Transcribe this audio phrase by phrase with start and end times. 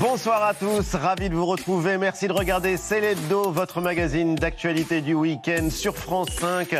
[0.00, 1.98] Bonsoir à tous, ravi de vous retrouver.
[1.98, 6.74] Merci de regarder C'est votre magazine d'actualité du week-end sur France 5.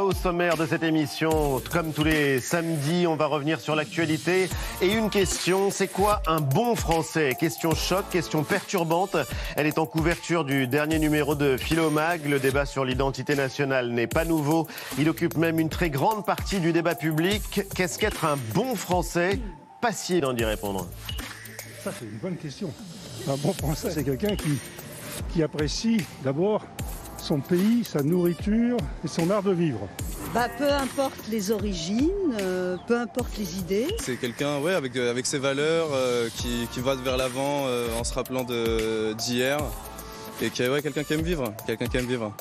[0.00, 4.48] Au sommaire de cette émission, comme tous les samedis, on va revenir sur l'actualité.
[4.80, 7.34] Et une question, c'est quoi un bon français?
[7.36, 9.16] Question choc, question perturbante.
[9.56, 12.24] Elle est en couverture du dernier numéro de Philomag.
[12.24, 14.68] Le débat sur l'identité nationale n'est pas nouveau.
[14.96, 17.62] Il occupe même une très grande partie du débat public.
[17.74, 19.40] Qu'est-ce qu'être un bon français?
[19.80, 20.86] Passier d'en y répondre.
[21.84, 22.72] Ça, c'est une bonne question.
[23.28, 24.58] Un bon Français, c'est quelqu'un qui,
[25.30, 26.64] qui apprécie d'abord
[27.18, 29.86] son pays, sa nourriture et son art de vivre.
[30.32, 32.08] Bah, peu importe les origines,
[32.40, 33.88] euh, peu importe les idées.
[33.98, 37.66] C'est quelqu'un ouais, avec, euh, avec ses valeurs euh, qui, qui, va vers l'avant
[37.98, 38.46] en se rappelant
[39.18, 39.58] d'hier.
[40.40, 41.52] Et qui est ouais, quelqu'un qui aime vivre.
[41.66, 42.34] Quelqu'un qui aime vivre.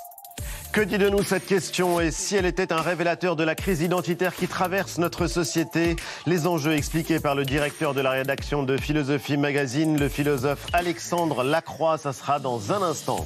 [0.74, 3.82] Que dit de nous cette question Et si elle était un révélateur de la crise
[3.82, 5.96] identitaire qui traverse notre société
[6.26, 11.44] Les enjeux expliqués par le directeur de la rédaction de Philosophie Magazine, le philosophe Alexandre
[11.44, 13.24] Lacroix, ça sera dans un instant.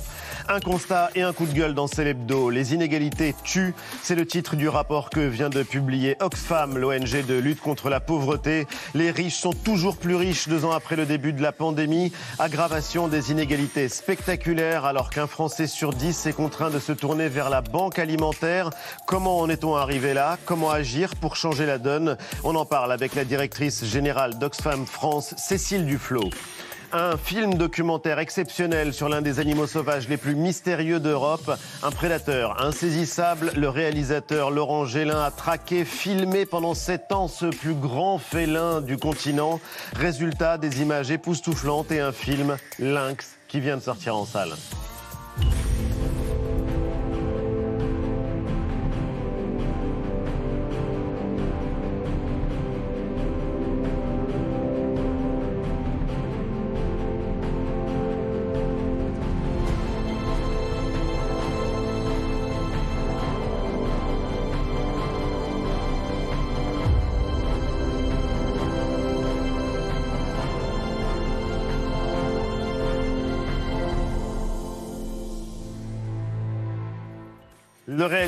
[0.50, 2.50] Un constat et un coup de gueule dans Célébdo.
[2.50, 3.76] Les inégalités tuent.
[4.02, 8.00] C'est le titre du rapport que vient de publier Oxfam, l'ONG de lutte contre la
[8.00, 8.66] pauvreté.
[8.94, 12.14] Les riches sont toujours plus riches deux ans après le début de la pandémie.
[12.40, 17.50] Aggravation des inégalités spectaculaires alors qu'un Français sur dix est contraint de se tourner vers
[17.50, 18.70] la banque alimentaire.
[19.06, 20.38] Comment en est-on arrivé là?
[20.46, 22.18] Comment agir pour changer la donne?
[22.46, 26.30] On en parle avec la directrice générale d'Oxfam France, Cécile Duflot.
[26.94, 31.52] Un film documentaire exceptionnel sur l'un des animaux sauvages les plus mystérieux d'Europe.
[31.84, 33.52] Un prédateur insaisissable.
[33.56, 38.98] Le réalisateur Laurent Gélin a traqué, filmé pendant sept ans ce plus grand félin du
[38.98, 39.60] continent.
[39.98, 44.54] Résultat, des images époustouflantes et un film, Lynx, qui vient de sortir en salle.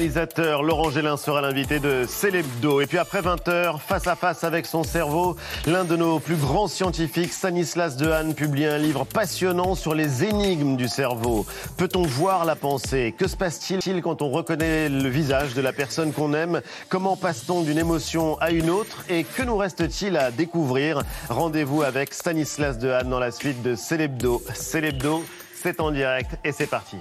[0.09, 2.81] Réalisateur Laurent Gélin sera l'invité de Célébdo.
[2.81, 5.35] Et puis après 20h, face à face avec son cerveau,
[5.67, 10.77] l'un de nos plus grands scientifiques, Stanislas Dehaene, publie un livre passionnant sur les énigmes
[10.77, 11.45] du cerveau.
[11.77, 13.13] Peut-on voir la pensée?
[13.15, 16.61] Que se passe-t-il quand on reconnaît le visage de la personne qu'on aime?
[16.89, 19.05] Comment passe-t-on d'une émotion à une autre?
[19.09, 21.03] Et que nous reste-t-il à découvrir?
[21.29, 24.41] Rendez-vous avec Stanislas Dehaene dans la suite de Célébdo.
[24.55, 26.97] Célébdo, c'est en direct et c'est parti.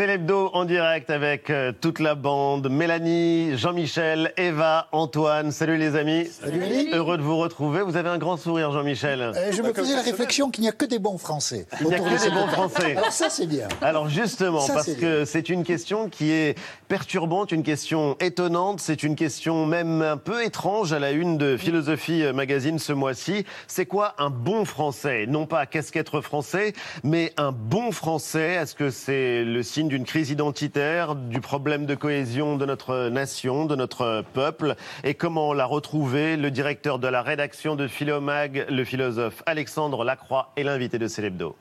[0.00, 2.70] C'est l'hebdo en direct avec euh, toute la bande.
[2.70, 5.52] Mélanie, Jean-Michel, Eva, Antoine.
[5.52, 6.24] Salut les amis.
[6.24, 6.88] Salut.
[6.90, 7.82] Heureux de vous retrouver.
[7.82, 9.20] Vous avez un grand sourire, Jean-Michel.
[9.20, 11.66] Euh, je me faisais la réflexion qu'il n'y a que des bons Français.
[11.82, 12.96] Il n'y a que des bons Français.
[12.96, 13.68] Alors ça, c'est bien.
[13.82, 16.56] Alors justement, Ça, parce que c'est une question qui est
[16.88, 21.58] perturbante, une question étonnante, c'est une question même un peu étrange à la une de
[21.58, 23.44] Philosophie Magazine ce mois-ci.
[23.66, 25.26] C'est quoi un bon Français?
[25.28, 26.72] Non pas qu'est-ce qu'être français,
[27.04, 28.54] mais un bon Français.
[28.54, 33.66] Est-ce que c'est le signe d'une crise identitaire, du problème de cohésion de notre nation,
[33.66, 38.84] de notre peuple Et comment l'a retrouvé Le directeur de la rédaction de Philomag, le
[38.84, 41.56] philosophe Alexandre Lacroix, est l'invité de Célébdo.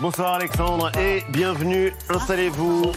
[0.00, 1.92] Bonsoir Alexandre et bienvenue.
[2.10, 2.92] Installez-vous.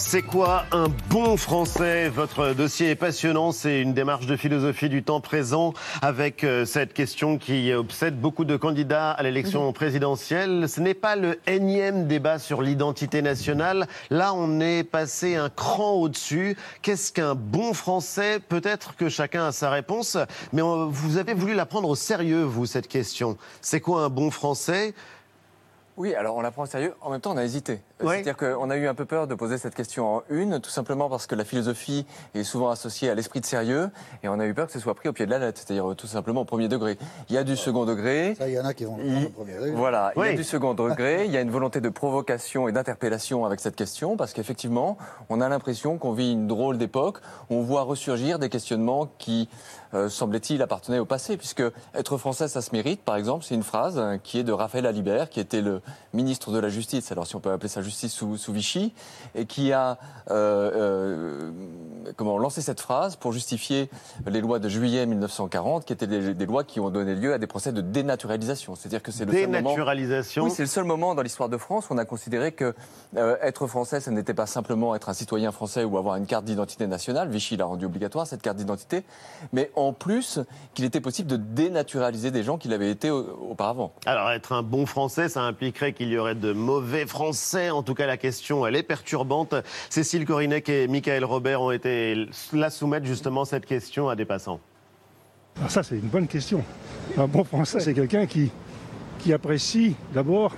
[0.00, 2.08] C'est quoi un bon français?
[2.08, 3.50] Votre dossier est passionnant.
[3.50, 8.44] C'est une démarche de philosophie du temps présent avec euh, cette question qui obsède beaucoup
[8.44, 10.68] de candidats à l'élection présidentielle.
[10.68, 13.88] Ce n'est pas le énième débat sur l'identité nationale.
[14.08, 16.56] Là, on est passé un cran au-dessus.
[16.80, 18.38] Qu'est-ce qu'un bon français?
[18.38, 20.16] Peut-être que chacun a sa réponse,
[20.52, 23.36] mais vous avez voulu la prendre au sérieux, vous, cette question.
[23.60, 24.94] C'est quoi un bon français?
[25.98, 26.94] Oui, alors on la prend au sérieux.
[27.00, 27.80] En même temps, on a hésité.
[28.00, 28.22] Euh, Ouais.
[28.22, 31.08] C'est-à-dire qu'on a eu un peu peur de poser cette question en une, tout simplement
[31.10, 32.06] parce que la philosophie
[32.36, 33.90] est souvent associée à l'esprit de sérieux,
[34.22, 35.90] et on a eu peur que ce soit pris au pied de la lettre, c'est-à-dire
[35.90, 36.96] euh, tout simplement au premier degré.
[37.28, 38.36] Il y a du second degré.
[38.38, 39.72] Ça, il y en a qui vont le prendre au premier degré.
[39.72, 40.28] Voilà, il y Oui.
[40.28, 43.74] a du second degré, il y a une volonté de provocation et d'interpellation avec cette
[43.74, 44.96] question, parce qu'effectivement,
[45.28, 47.18] on a l'impression qu'on vit une drôle d'époque,
[47.50, 49.48] on voit ressurgir des questionnements qui,
[49.94, 51.62] euh, semblait-il, appartenaient au passé, puisque
[51.94, 54.86] être français, ça se mérite, par exemple, c'est une phrase euh, qui est de Raphaël
[54.86, 55.80] Alibert, qui était le,
[56.14, 58.92] ministre de la Justice, alors si on peut appeler ça justice sous, sous Vichy,
[59.34, 59.98] et qui a
[60.30, 61.50] euh, euh,
[62.16, 63.90] comment, lancé cette phrase pour justifier
[64.26, 67.38] les lois de juillet 1940, qui étaient des, des lois qui ont donné lieu à
[67.38, 68.74] des procès de dénaturalisation.
[68.74, 69.58] C'est-à-dire que c'est le seul moment...
[69.58, 70.44] Dénaturalisation.
[70.44, 72.74] Oui, c'est le seul moment dans l'histoire de France où on a considéré que
[73.16, 76.44] euh, être français, ce n'était pas simplement être un citoyen français ou avoir une carte
[76.44, 77.28] d'identité nationale.
[77.28, 79.04] Vichy l'a rendu obligatoire, cette carte d'identité.
[79.52, 80.40] Mais en plus,
[80.74, 83.92] qu'il était possible de dénaturaliser des gens qui l'avaient été au- auparavant.
[84.06, 87.70] Alors, être un bon Français, ça impliquerait qu'il y aurait de mauvais Français.
[87.70, 89.54] En tout cas, la question, elle est perturbante.
[89.90, 94.60] Cécile Corinec et Michael Robert ont été là soumettre justement cette question à des passants.
[95.56, 96.62] Alors ça, c'est une bonne question.
[97.16, 98.50] Un bon Français, c'est quelqu'un qui,
[99.18, 100.54] qui apprécie d'abord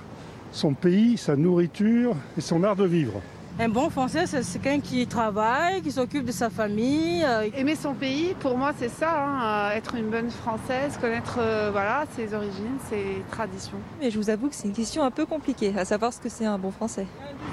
[0.51, 3.21] son pays, sa nourriture et son art de vivre.
[3.63, 7.23] Un bon Français, c'est quelqu'un qui travaille, qui s'occupe de sa famille.
[7.23, 11.37] euh, Aimer son pays, pour moi, c'est ça, hein, euh, être une bonne Française, connaître
[11.39, 13.77] euh, voilà, ses origines, ses traditions.
[13.99, 16.27] Mais je vous avoue que c'est une question un peu compliquée, à savoir ce que
[16.27, 17.05] c'est un bon français.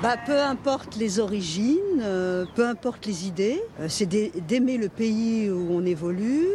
[0.03, 4.89] Bah, peu importe les origines, euh, peu importe les idées, euh, c'est d'ai- d'aimer le
[4.89, 6.47] pays où on évolue,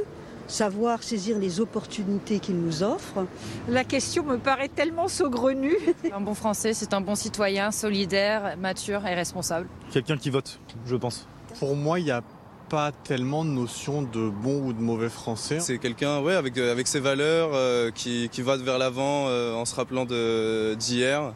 [0.47, 3.25] savoir saisir les opportunités qu'il nous offre.
[3.67, 5.77] La question me paraît tellement saugrenue.
[6.13, 9.67] Un bon Français, c'est un bon citoyen, solidaire, mature et responsable.
[9.91, 11.27] Quelqu'un qui vote, je pense.
[11.59, 12.21] Pour moi, il n'y a
[12.69, 15.59] pas tellement de notion de bon ou de mauvais français.
[15.59, 19.53] C'est quelqu'un ouais, avec, euh, avec ses valeurs euh, qui, qui va vers l'avant euh,
[19.53, 21.33] en se rappelant de- d'hier.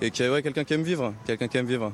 [0.00, 1.12] Et qui est ouais, quelqu'un qui aime vivre.
[1.26, 1.92] Quelqu'un qui aime vivre.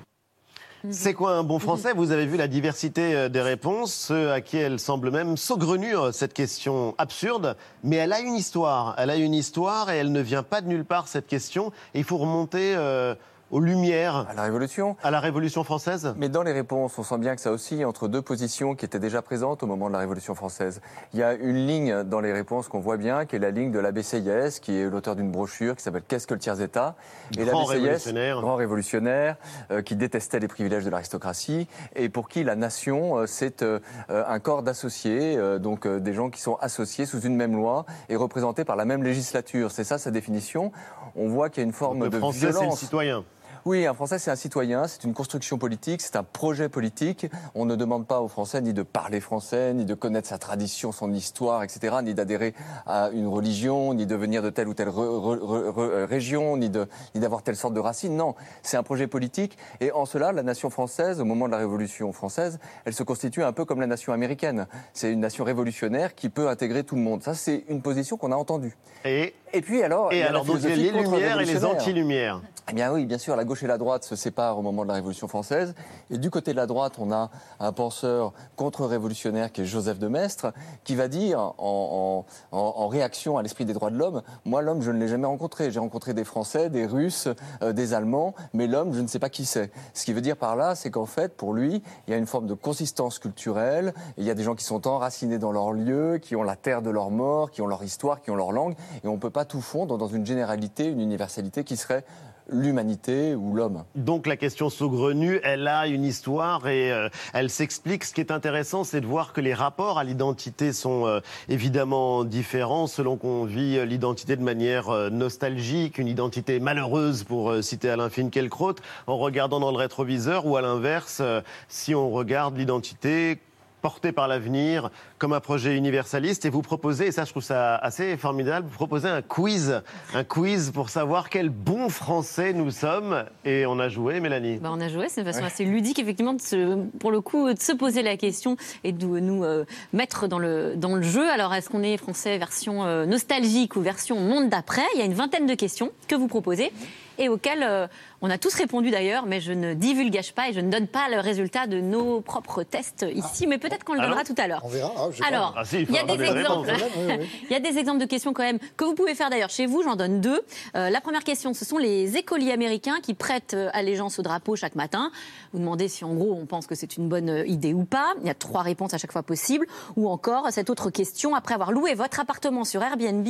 [0.90, 1.92] C'est quoi un bon Français?
[1.92, 5.96] Vous avez vu la diversité euh, des réponses, ceux à qui elle semble même saugrenue,
[5.96, 7.56] euh, cette question absurde.
[7.82, 8.94] Mais elle a une histoire.
[8.96, 11.72] Elle a une histoire et elle ne vient pas de nulle part, cette question.
[11.94, 13.16] Il faut remonter euh,
[13.50, 16.14] aux Lumières, À la Révolution, à la Révolution française.
[16.16, 18.98] Mais dans les réponses, on sent bien que ça oscille entre deux positions qui étaient
[18.98, 20.80] déjà présentes au moment de la Révolution française.
[21.14, 23.70] Il y a une ligne dans les réponses qu'on voit bien, qui est la ligne
[23.70, 26.94] de l'abbé Sieyès, qui est l'auteur d'une brochure qui s'appelle Qu'est-ce que le tiers-État?
[27.32, 28.40] Grand l'abbé révolutionnaire.
[28.40, 29.36] grand révolutionnaire,
[29.70, 33.78] euh, qui détestait les privilèges de l'aristocratie et pour qui la nation, euh, c'est euh,
[34.08, 38.64] un corps d'associés, donc des gens qui sont associés sous une même loi et représentés
[38.64, 39.70] par la même législature.
[39.70, 40.72] C'est ça sa définition?
[41.16, 43.24] On voit qu'il y a une forme Le de Français, c'est le citoyen.
[43.64, 47.26] Oui, un Français, c'est un citoyen, c'est une construction politique, c'est un projet politique.
[47.54, 50.92] On ne demande pas aux Français ni de parler français, ni de connaître sa tradition,
[50.92, 52.54] son histoire, etc., ni d'adhérer
[52.86, 57.56] à une religion, ni de venir de telle ou telle euh, région, ni d'avoir telle
[57.56, 58.16] sorte de racine.
[58.16, 59.58] Non, c'est un projet politique.
[59.80, 63.42] Et en cela, la nation française, au moment de la Révolution française, elle se constitue
[63.42, 64.66] un peu comme la nation américaine.
[64.92, 67.22] C'est une nation révolutionnaire qui peut intégrer tout le monde.
[67.22, 68.76] Ça, c'est une position qu'on a entendue.
[69.04, 70.92] Et, Et puis alors, il et y a la alors, donc, il y a philosophie
[70.92, 72.40] les Lumières et les anti-Lumières.
[72.70, 74.88] Eh bien oui, bien sûr, la gauche et la droite se séparent au moment de
[74.88, 75.74] la Révolution française.
[76.10, 77.30] Et du côté de la droite, on a
[77.60, 80.52] un penseur contre-révolutionnaire qui est Joseph de Maistre,
[80.84, 84.90] qui va dire, en, en- réaction à l'esprit des droits de l'homme, moi l'homme, je
[84.90, 85.70] ne l'ai jamais rencontré.
[85.70, 87.28] J'ai rencontré des Français, des Russes,
[87.62, 89.70] euh, des Allemands, mais l'homme, je ne sais pas qui c'est.
[89.94, 92.26] Ce qui veut dire par là, c'est qu'en fait, pour lui, il y a une
[92.26, 93.92] forme de consistance culturelle.
[94.18, 96.82] Il y a des gens qui sont enracinés dans leur lieu, qui ont la terre
[96.82, 98.74] de leur mort, qui ont leur histoire, qui ont leur langue.
[99.04, 102.04] Et on peut pas tout fondre dans une généralité, une universalité qui serait
[102.50, 103.84] l'humanité ou l'homme.
[103.94, 108.04] Donc la question saugrenue, elle a une histoire et euh, elle s'explique.
[108.04, 112.24] Ce qui est intéressant, c'est de voir que les rapports à l'identité sont euh, évidemment
[112.24, 118.08] différents selon qu'on vit euh, l'identité de manière nostalgique, une identité malheureuse pour citer Alain
[118.08, 118.76] Finkielkraut,
[119.06, 121.22] en regardant dans le rétroviseur ou à l'inverse,
[121.68, 123.38] si on regarde l'identité
[123.80, 127.76] portée par l'avenir comme un projet universaliste et vous proposez, et ça je trouve ça
[127.76, 129.82] assez formidable, vous proposez un quiz,
[130.14, 133.24] un quiz pour savoir quel bon français nous sommes.
[133.44, 134.58] Et on a joué Mélanie.
[134.58, 137.52] Bah, on a joué, c'est une façon assez ludique, effectivement, de se- pour le coup,
[137.52, 141.28] de se poser la question et de nous euh, mettre dans le, dans le jeu.
[141.30, 144.82] Alors, est-ce qu'on est français version euh, nostalgique ou version monde d'après?
[144.94, 146.72] Il y a une vingtaine de questions que vous proposez
[147.18, 147.86] et auxquelles euh,
[148.22, 151.08] on a tous répondu d'ailleurs, mais je ne divulgage pas et je ne donne pas
[151.08, 154.60] le résultat de nos propres tests ici, mais peut-être qu'on le donnera tout à l'heure.
[154.64, 154.92] On verra.
[154.96, 155.26] Ah, pas.
[155.26, 156.70] Alors, Ah si, il y a des exemples.
[156.96, 157.28] oui.
[157.50, 159.66] Il y a des exemples de questions quand même que vous pouvez faire d'ailleurs chez
[159.66, 159.82] vous.
[159.82, 160.40] J'en donne deux.
[160.76, 164.56] Euh, la première question, ce sont les écoliers américains qui prêtent euh, allégeance au drapeau
[164.56, 165.10] chaque matin.
[165.52, 168.14] Vous demandez si en gros on pense que c'est une bonne idée ou pas.
[168.20, 169.66] Il y a trois réponses à chaque fois possibles.
[169.96, 173.26] Ou encore cette autre question, après avoir loué votre appartement sur Airbnb,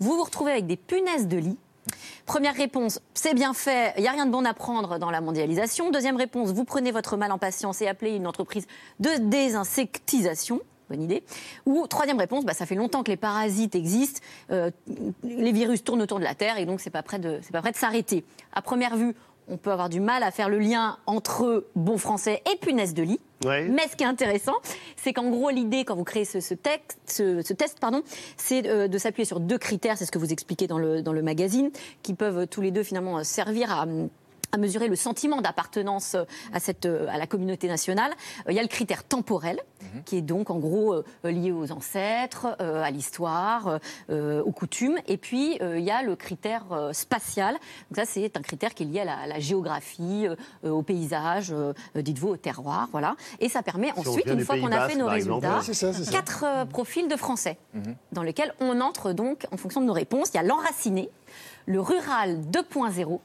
[0.00, 1.58] vous vous retrouvez avec des punaises de lit.
[2.26, 5.20] Première réponse, c'est bien fait, il n'y a rien de bon à prendre dans la
[5.20, 5.90] mondialisation.
[5.90, 8.66] Deuxième réponse, vous prenez votre mal en patience et appelez une entreprise
[9.00, 10.60] de désinsectisation.
[10.88, 11.24] Bonne idée.
[11.64, 14.20] Ou troisième réponse, bah, ça fait longtemps que les parasites existent,
[14.50, 14.70] euh,
[15.24, 17.72] les virus tournent autour de la Terre et donc c'est pas prêt de, pas prêt
[17.72, 18.24] de s'arrêter.
[18.52, 19.14] À première vue,
[19.48, 23.02] on peut avoir du mal à faire le lien entre bon français et punaise de
[23.02, 23.20] lit.
[23.44, 23.68] Ouais.
[23.68, 24.54] Mais ce qui est intéressant,
[24.96, 28.02] c'est qu'en gros, l'idée, quand vous créez ce, ce texte, ce, ce test, pardon,
[28.36, 31.12] c'est euh, de s'appuyer sur deux critères, c'est ce que vous expliquez dans le, dans
[31.12, 31.70] le magazine,
[32.02, 33.86] qui peuvent tous les deux finalement servir à
[34.52, 38.12] à mesurer le sentiment d'appartenance euh, à, cette, euh, à la communauté nationale.
[38.46, 39.58] Euh, Il y a le critère temporel,
[40.04, 44.96] qui est donc en gros lié aux ancêtres, à l'histoire, aux coutumes.
[45.08, 47.54] Et puis, il y a le critère spatial.
[47.90, 50.26] Donc ça, c'est un critère qui est lié à la, à la géographie,
[50.62, 51.52] au paysage,
[51.96, 52.88] dites-vous, au terroir.
[52.92, 53.16] Voilà.
[53.40, 57.16] Et ça permet ensuite, une fois qu'on a fait nos résultats, ça, quatre profils de
[57.16, 57.58] français
[58.12, 60.28] dans lesquels on entre donc en fonction de nos réponses.
[60.32, 61.10] Il y a l'enraciné,
[61.66, 63.18] le rural 2.0,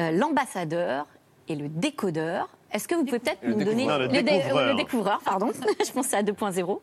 [0.00, 1.06] euh, l'ambassadeur
[1.48, 2.48] et le décodeur.
[2.72, 3.98] Est-ce que vous pouvez peut-être nous donner découvreur.
[4.00, 4.66] Le dé- découvreur.
[4.70, 5.50] le découvreur, pardon.
[5.86, 6.76] Je pensais à 2.0, euh,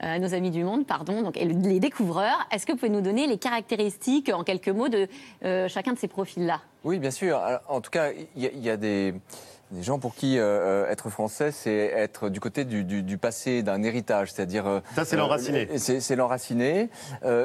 [0.00, 1.22] à nos amis du monde, pardon.
[1.22, 2.46] Donc, et le- les découvreurs.
[2.52, 5.08] Est-ce que vous pouvez nous donner les caractéristiques en quelques mots de
[5.44, 6.60] euh, chacun de ces profils-là?
[6.84, 7.38] Oui, bien sûr.
[7.38, 9.14] Alors, En tout cas, il y, a- il y a des,
[9.70, 10.42] des gens pour qui euh,
[10.84, 14.66] euh, être français, c'est être du côté du, du- du passé, d'un héritage, c'est-à-dire.
[14.66, 15.68] euh, Ça, c'est l'enraciné.
[15.72, 16.88] euh, c'est l'enraciné,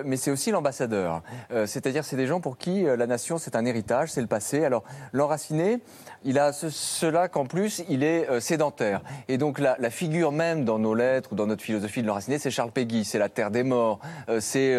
[0.06, 1.22] mais c'est aussi l'ambassadeur.
[1.66, 4.64] C'est-à-dire, c'est des gens pour qui la nation, c'est un héritage, c'est le passé.
[4.66, 4.84] Alors,
[5.14, 5.80] l'enraciné,
[6.24, 9.02] il a ce- cela qu'en plus, il est sédentaire.
[9.28, 12.38] Et donc, la, la figure même dans nos lettres ou dans notre philosophie de l'enraciné,
[12.40, 14.00] c'est Charles Péguy, c'est la terre des morts,
[14.40, 14.78] c'est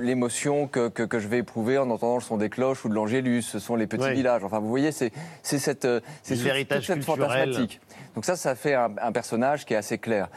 [0.00, 2.94] l'émotion que, que, que je vais éprouver en entendant le son des cloches ou de
[2.94, 3.42] l'angélus.
[3.42, 4.44] Ce sont les petits villages.
[4.44, 5.86] Enfin, vous voyez, c'est c'est cette,
[6.22, 6.34] c'est
[6.66, 7.28] cette culturel.
[7.52, 7.80] fantasmatique.
[8.14, 10.28] Donc ça, ça fait un, un personnage qui est assez clair.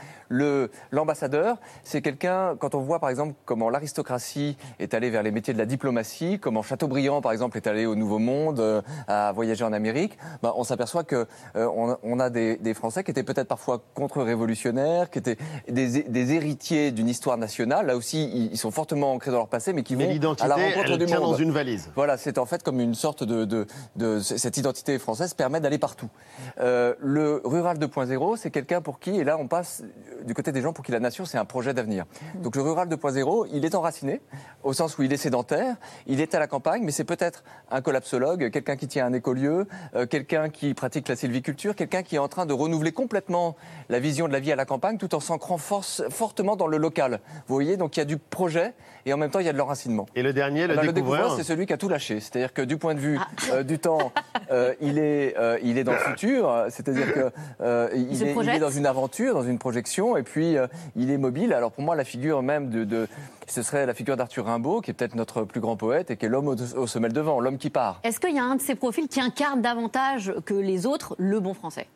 [0.92, 5.54] L'ambassadeur, c'est quelqu'un, quand on voit par exemple comment l'aristocratie est allée vers les métiers
[5.54, 9.64] de la diplomatie, comment Chateaubriand par exemple est allé au Nouveau Monde, euh, à voyager
[9.64, 13.24] en Amérique, bah, on s'aperçoit que euh, on, on a des, des Français qui étaient
[13.24, 17.86] peut-être parfois contre-révolutionnaires, qui étaient des, des héritiers d'une histoire nationale.
[17.88, 20.48] Là aussi, ils, ils sont fortement ancrés dans leur passé, mais qui Mais vont à
[20.48, 21.32] la rencontre elle du tient monde.
[21.32, 21.90] dans une valise.
[21.96, 25.78] Voilà, c'est en fait comme une sorte de, de, de- cette identité française permet d'aller
[25.78, 26.10] partout.
[26.60, 29.84] Euh, le rural 2.0, c'est quelqu'un pour qui, et là on passe
[30.26, 32.06] du côté des gens pour qui la nation c'est un projet d'avenir.
[32.36, 34.22] Donc le rural 2.0, il est enraciné
[34.64, 35.76] au sens où il est sédentaire,
[36.08, 39.68] il est à la campagne, mais c'est peut-être un collapsologue, quelqu'un qui tient un écolieu,
[39.96, 43.56] euh, quelqu'un qui pratique la sylviculture, quelqu'un qui est en train de renouveler complètement
[43.90, 46.78] la vision de la vie à la campagne tout en s'ancrant force- fortement dans le
[46.78, 47.20] local.
[47.48, 48.74] Vous voyez, donc il y a du projet
[49.06, 50.06] et en même temps il y a de l'enracinement.
[50.16, 52.20] Et le dernier, le Eh ben, découvreur c'est celui qui a tout lâché.
[52.20, 53.20] C'est-à-dire que du point de vue
[53.52, 54.12] euh, du temps,
[54.52, 56.66] euh, il, est, euh, il est dans le futur.
[56.70, 58.56] C'est-à-dire que euh, il, se est, il projette.
[58.56, 61.54] est dans une aventure, dans une projection, et puis euh, il est mobile.
[61.54, 63.08] Alors pour moi, la figure même de,
[63.48, 66.26] ce serait la figure d'Arthur Rimbaud, qui est peut-être notre plus grand poète et qui
[66.26, 68.00] est l'homme au, au devant, l'homme qui part.
[68.04, 71.40] Est-ce qu'il y a un de ces profils qui incarne davantage que les autres le
[71.40, 71.88] bon français?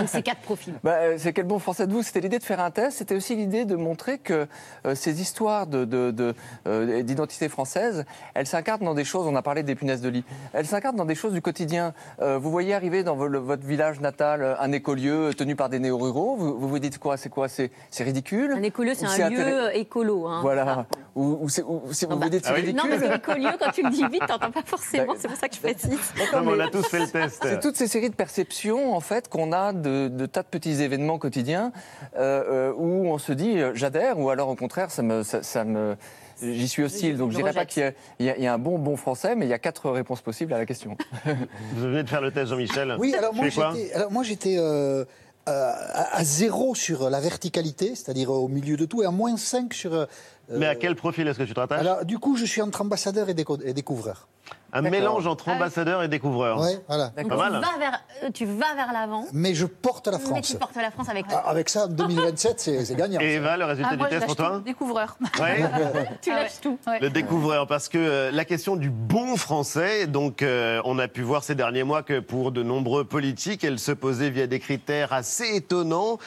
[0.00, 2.02] De ces quatre profils Bah, euh, c'est quel bon français de vous?
[2.02, 2.98] C'était l'idée de faire un test.
[2.98, 4.46] C'était aussi l'idée de montrer que
[4.86, 6.34] euh, ces histoires de, de- de,
[6.66, 9.26] euh, d'identité française, elles s'incarnent dans des choses.
[9.26, 10.24] On a parlé des punaises de lit.
[10.52, 11.94] Elles s'incarnent dans des choses du quotidien.
[12.20, 16.36] Euh, vous voyez arriver dans le- votre village natal un écolieu tenu par des néo-ruraux.
[16.36, 17.16] Vous, vous vous dites quoi?
[17.16, 17.48] C'est quoi?
[17.48, 18.52] C'est c'est ridicule?
[18.56, 20.26] Un écolieu, c'est un lieu écolo.
[20.26, 20.40] hein.
[20.42, 20.86] Voilà.
[21.14, 22.60] Ou, ou c'est- ou- c'est- vous bah, vous dites c'est Ah oui.
[22.66, 22.82] ridicule?
[22.90, 25.12] Non, parce que l'écolieu, quand tu le dis vite, t'entends pas forcément.
[25.12, 25.98] Bah, C'est pour ça que je précise.
[26.32, 27.40] Non, mais on a tous fait le test.
[27.42, 30.82] C'est toutes ces séries de perceptions en fait qu'on a de, de tas de petits
[30.82, 31.70] événements quotidiens
[32.16, 35.42] euh, euh, où on se dit euh, j'adhère ou alors au contraire ça me ça,
[35.44, 35.94] ça me
[36.42, 38.58] j'y suis hostile donc Je dirais pas qu'il y y, a, il y a un
[38.58, 40.96] bon bon français mais il y a quatre réponses possibles à la question.
[41.24, 42.96] Vous venez de faire le test, Jean-Michel.
[42.98, 45.04] Oui, alors moi j'étais, alors moi j'étais euh,
[45.46, 49.72] à, à zéro sur la verticalité, c'est-à-dire au milieu de tout, et à moins 5
[49.74, 49.92] sur.
[49.94, 50.06] euh,
[50.50, 51.80] Mais à quel profil est-ce que tu te rattaches?
[51.80, 54.28] Alors du coup, je suis entre ambassadeur et, déco- et découvreur.
[54.74, 56.58] Un mélange entre Ah ambassadeur et découvreur.
[56.60, 57.08] Ouais, voilà.
[57.08, 57.52] Donc, Pas tu, mal.
[57.52, 60.48] vas vers, euh, tu vas vers l'avant, Mais je porte la mais France.
[60.48, 61.40] tu portes la France avec Ah, toi.
[61.50, 63.20] Avec ça, en 2027, c'est gagnant.
[63.20, 64.62] Et Eva, le résultat Ah, du test pour toi.
[64.64, 65.16] Découvreur.
[65.40, 65.62] Ouais.
[66.22, 66.78] Tu Ah lâches tout.
[66.86, 67.00] Ouais.
[67.00, 71.22] Le découvreur, parce que euh, la question du bon français, donc euh, on a pu
[71.22, 75.12] voir ces derniers mois que pour de nombreux politiques, elle se posait via des critères
[75.12, 76.18] assez étonnants.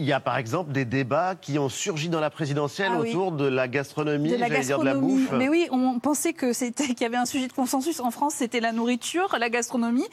[0.00, 3.10] Il y a par exemple des débats qui ont surgi dans la présidentielle Ah oui.
[3.10, 5.32] autour de la gastronomie, de la j'allais dire de la bouffe.
[5.32, 8.34] Mais oui, on pensait que c'était qu'il y avait un sujet de consensus en France,
[8.36, 10.06] c'était la nourriture, la gastronomie.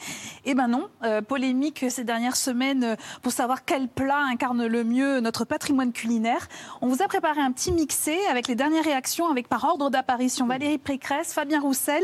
[0.44, 4.82] Eh ben non, Euh, polémique ces dernières semaines euh, pour savoir quel plat incarne le
[4.82, 6.48] mieux notre patrimoine culinaire.
[6.80, 10.46] On vous a préparé un petit mixé avec les dernières réactions, avec par ordre d'apparition
[10.46, 12.02] Valérie Pécresse, Fabien Roussel,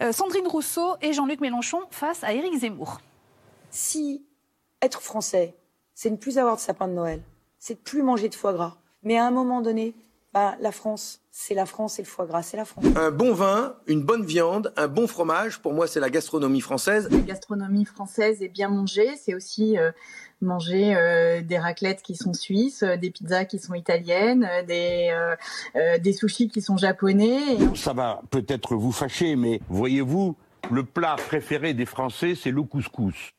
[0.00, 3.00] euh, Sandrine Rousseau et Jean-Luc Mélenchon face à Éric Zemmour.
[3.70, 4.22] si
[4.80, 5.54] être français,
[6.00, 7.20] c'est ne plus avoir de sapin de Noël,
[7.58, 9.96] c'est de plus manger de foie gras, mais à un moment donné,
[10.32, 12.84] bah, la France, c'est la France et le foie gras, c'est la France.
[12.94, 17.08] Un bon vin, une bonne viande, un bon fromage, pour moi c'est la gastronomie française.
[17.10, 19.90] La gastronomie française est bien manger, c'est aussi euh,
[20.40, 25.08] manger euh, des raclettes qui sont suisses, euh, des pizzas qui sont italiennes, euh, des,
[25.10, 25.34] euh,
[25.74, 27.54] euh, des sushis qui sont japonais.
[27.54, 30.36] Et Ça va peut-être vous fâcher, mais voyez-vous,
[30.70, 33.32] le plat préféré des Français, c'est le couscous.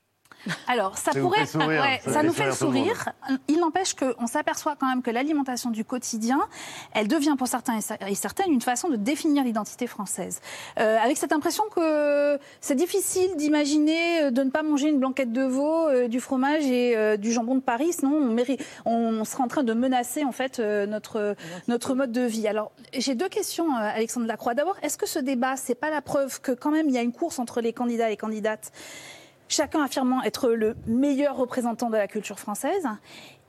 [0.67, 3.37] Alors, ça, pourrait, fait sourire, ouais, ça nous fait sourire le.
[3.47, 6.39] Il n'empêche qu'on s'aperçoit quand même que l'alimentation du quotidien,
[6.93, 10.39] elle devient pour certains et cer- et certaines une façon de définir l'identité française.
[10.79, 15.33] Euh, avec cette impression que c'est difficile d'imaginer euh, de ne pas manger une blanquette
[15.33, 19.23] de veau, euh, du fromage et euh, du jambon de Paris, sinon on, mérite- on
[19.25, 21.35] sera en train de menacer en fait euh, notre
[21.67, 22.47] notre mode de vie.
[22.47, 24.53] Alors, j'ai deux questions, euh, Alexandre Lacroix.
[24.53, 27.01] D'abord, est-ce que ce débat, c'est pas la preuve que quand même il y a
[27.01, 28.71] une course entre les candidats et les candidates?
[29.49, 32.87] Chacun affirmant être le meilleur représentant de la culture française.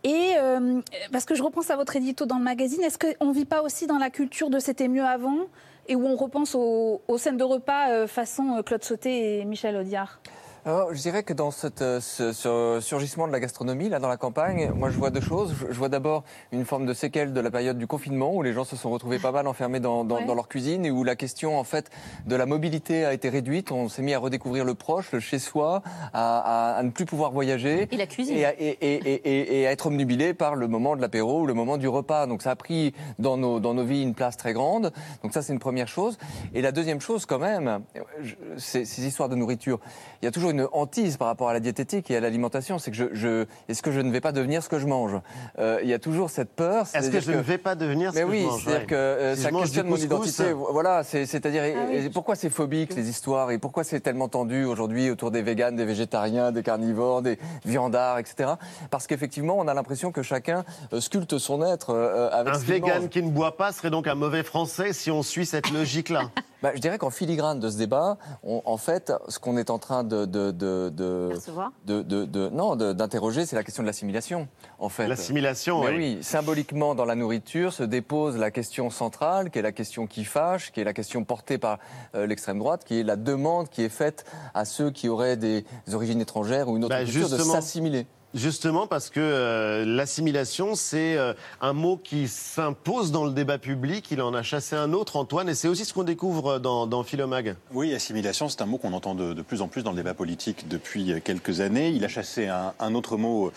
[0.02, 0.80] Et euh,
[1.12, 3.62] parce que je repense à votre édito dans le magazine, est-ce qu'on ne vit pas
[3.62, 5.46] aussi dans la culture de c'était mieux avant
[5.88, 9.76] et où on repense aux, scènes de repas euh, façon euh, Claude Sauté et Michel
[9.76, 10.20] Audiard?
[10.66, 14.08] Alors, je dirais que dans cette, euh, ce, ce surgissement de la gastronomie, là, dans
[14.08, 15.54] la campagne, moi, je vois deux choses.
[15.58, 18.52] Je, je vois d'abord une forme de séquelle de la période du confinement, où les
[18.52, 20.26] gens se sont retrouvés pas mal enfermés dans, dans, Ouais.
[20.26, 21.88] dans leur cuisine, et où la question, en fait,
[22.26, 23.72] de la mobilité a été réduite.
[23.72, 27.30] On s'est mis à redécouvrir le proche, le chez-soi, à, à- à ne plus pouvoir
[27.30, 27.88] voyager.
[27.90, 28.36] Et la cuisine.
[28.36, 31.54] Et à, et, et, et- à être omnubilé par le moment de l'apéro ou le
[31.54, 32.26] moment du repas.
[32.26, 34.92] Donc, ça a pris dans nos, dans nos vies une place très grande.
[35.22, 36.18] Donc, ça, c'est une première chose.
[36.52, 37.80] Et la deuxième chose, quand même,
[38.22, 39.80] je- ces histoires de nourriture.
[40.20, 42.78] Il y a toujours une hantise par rapport à la diététique et à l'alimentation.
[42.78, 45.12] C'est que je, je est-ce que je ne vais pas devenir ce que je mange?
[45.58, 46.86] Euh, Il y a toujours cette peur.
[46.94, 48.64] Est-ce que je ne vais pas devenir ce Mais que oui, je mange?
[48.64, 48.86] c'est-à-dire ouais.
[48.86, 50.52] que euh, Si ça questionne mon identité.
[50.52, 52.10] Voilà, c'est- c'est-à-dire Ah oui.
[52.12, 55.84] pourquoi c'est phobique ces histoires et pourquoi c'est tellement tendu aujourd'hui autour des véganes, des
[55.84, 58.50] végétariens, des carnivores, des viandards, etc.
[58.90, 62.64] Parce qu'effectivement, on a l'impression que chacun euh, sculpte son être euh, avec Un ce
[62.64, 63.08] vegan mange.
[63.10, 66.22] qui ne boit pas serait donc un mauvais français si on suit cette logique-là.
[66.62, 69.78] Bah, je dirais qu'en filigrane de ce débat, on- en fait, ce qu'on est en
[69.78, 71.72] train de, de, de, de, Percevoir.
[71.86, 74.46] de, de- de- non, d'interroger, c'est la question de l'assimilation,
[74.78, 75.06] en fait.
[75.08, 75.96] L'assimilation, Mais oui.
[76.16, 76.18] oui.
[76.22, 80.70] Symboliquement, dans la nourriture, se dépose la question centrale, qui est la question qui fâche,
[80.72, 81.78] qui est la question portée par
[82.14, 84.24] euh, l'extrême droite, qui est la demande qui est faite
[84.54, 88.06] à ceux qui auraient des origines étrangères ou une autre Bah, culture de s'assimiler.
[88.32, 94.06] Justement parce que euh, l'assimilation, c'est euh, un mot qui s'impose dans le débat public.
[94.12, 97.02] Il en a chassé un autre, Antoine, et c'est aussi ce qu'on découvre dans, dans
[97.02, 97.56] Philomag.
[97.72, 100.14] Oui, assimilation, c'est un mot qu'on entend de, de plus en plus dans le débat
[100.14, 101.88] politique depuis quelques années.
[101.88, 103.50] Il a chassé un, un autre mot,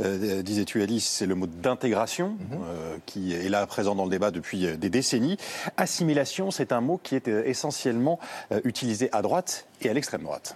[0.00, 4.30] euh, disais-tu Alice, c'est le mot d'intégration, euh, qui est là présent dans le débat
[4.30, 5.38] depuis euh, des décennies.
[5.76, 8.20] Assimilation, c'est un mot qui est euh, essentiellement
[8.52, 10.54] euh, utilisé à droite et à l'extrême droite.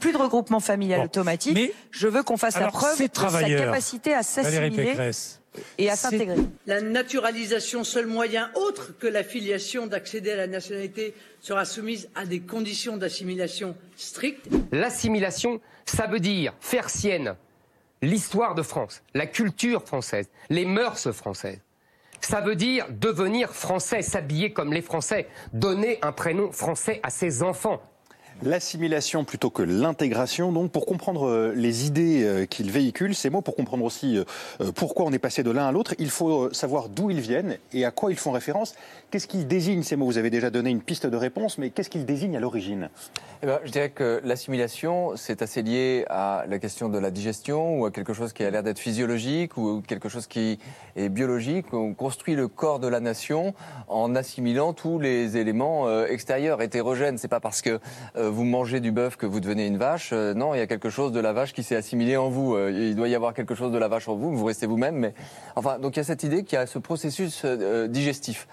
[0.00, 1.72] Plus de regroupement familial automatique.
[1.90, 4.94] je veux qu'on fasse la preuve de sa capacité à s'assimiler
[5.78, 6.36] et à s'intégrer.
[6.66, 12.26] La naturalisation, seul moyen autre que la filiation d'accéder à la nationalité, sera soumise à
[12.26, 14.46] des conditions d'assimilation strictes.
[14.72, 17.36] L'assimilation, ça veut dire faire sienne
[18.02, 21.60] l'histoire de France, la culture française, les mœurs françaises.
[22.20, 27.42] Ça veut dire devenir français, s'habiller comme les Français, donner un prénom français à ses
[27.42, 27.80] enfants.
[28.42, 33.40] L'assimilation plutôt que l'intégration, donc pour comprendre euh, les idées euh, qu'il véhicule, ces mots,
[33.40, 36.90] pour comprendre aussi euh, pourquoi on est passé de l'un à l'autre, il faut savoir
[36.90, 38.74] d'où ils viennent et à quoi ils font référence.
[39.10, 40.06] Qu'est-ce qu'ils désignent ces mots?
[40.06, 42.90] Vous avez déjà donné une piste de réponse, mais qu'est-ce qu'ils désignent à l'origine?
[43.40, 47.78] Eh ben, je dirais que l'assimilation, c'est assez lié à la question de la digestion
[47.78, 50.58] ou à quelque chose qui a l'air d'être physiologique ou quelque chose qui
[50.96, 51.66] est biologique.
[51.72, 53.54] On construit le corps de la nation
[53.86, 57.16] en assimilant tous les éléments euh, extérieurs, hétérogènes.
[57.16, 57.78] C'est pas parce que
[58.16, 60.10] euh, vous mangez du bœuf que vous devenez une vache.
[60.12, 62.58] Euh, non, il y a quelque chose de la vache qui s'est assimilé en vous.
[62.58, 64.36] Il doit y avoir quelque chose de la vache en vous.
[64.36, 64.96] Vous restez vous-même.
[64.96, 65.14] Mais
[65.54, 67.44] enfin, donc il y a cette idée qu'il y a ce processus
[67.88, 68.48] digestif.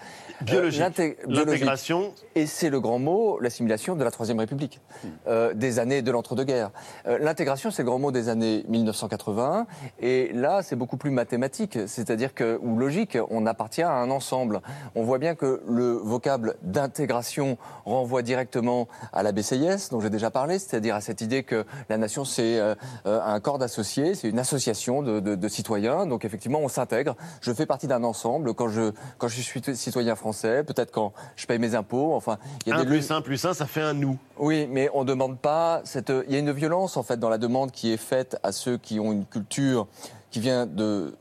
[0.52, 0.80] Euh, Biologique.
[1.26, 2.12] L'intégration.
[2.34, 5.08] Et c'est le grand mot, l'assimilation de la Troisième République, Hmm.
[5.28, 6.70] euh, des années de l'entre-deux-guerres.
[7.06, 9.66] Euh, L'intégration, c'est le grand mot des années 1980.
[10.00, 14.60] Et là, c'est beaucoup plus mathématique, c'est-à-dire que, ou logique, on appartient à un ensemble.
[14.94, 20.30] On voit bien que le vocable d'intégration renvoie directement à la BCIS, dont j'ai déjà
[20.30, 24.38] parlé, c'est-à-dire à cette idée que la nation, c'est euh, un corps d'associés, c'est une
[24.38, 26.06] association de, de- de citoyens.
[26.06, 27.16] Donc effectivement, on s'intègre.
[27.40, 31.46] Je fais partie d'un ensemble quand je, quand je suis citoyen français, peut-être quand je
[31.46, 32.14] paye mes impôts.
[32.14, 34.18] Enfin, il y a Un des plus un plus un, ça fait un nous.
[34.38, 36.12] oui, mais on ne demande pas cette.
[36.26, 38.76] Il y a une violence en fait dans la demande qui est faite à ceux
[38.76, 39.86] qui ont une culture
[40.30, 41.14] qui vient de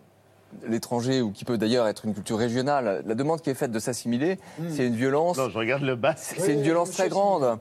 [0.67, 3.03] l'étranger ou qui peut d'ailleurs être une culture régionale.
[3.05, 4.39] La demande qui est faite de s'assimiler,
[4.69, 5.37] c'est une violence.
[5.37, 6.13] Non, je regarde le bas.
[6.17, 7.57] C'est une violence très grande.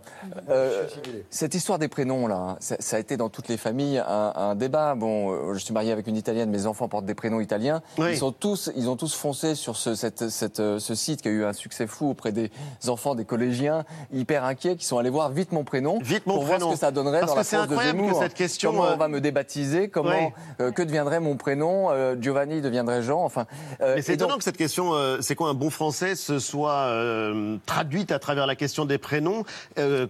[0.51, 0.87] Euh,
[1.31, 4.55] cette histoire des prénoms là, ça, ça a été dans toutes les familles un, un
[4.55, 4.95] débat.
[4.95, 7.83] Bon, euh, je suis marié avec une italienne, mes enfants portent des prénoms italiens.
[7.99, 8.09] Oui.
[8.13, 11.29] Ils sont tous, ils ont tous foncé sur ce, cette, cette, euh, ce site qui
[11.29, 12.51] a eu un succès fou auprès des
[12.89, 16.45] enfants, des collégiens hyper inquiets, qui sont allés voir vite mon prénom Vite mon pour
[16.45, 16.59] prénom.
[16.59, 18.23] voir ce que ça donnerait Parce dans que la c'est France de incroyable que Zemmour.
[18.23, 20.33] cette question, Comment euh, on va me débaptiser Comment Oui.
[20.61, 23.47] euh, que deviendrait mon prénom Euh, Giovanni deviendrait deviendrait Jean Enfin,
[23.81, 26.73] euh, Mais c'est étonnant que cette question, euh, c'est quoi un bon français, se soit
[26.73, 29.45] euh, traduite à travers la question des prénoms,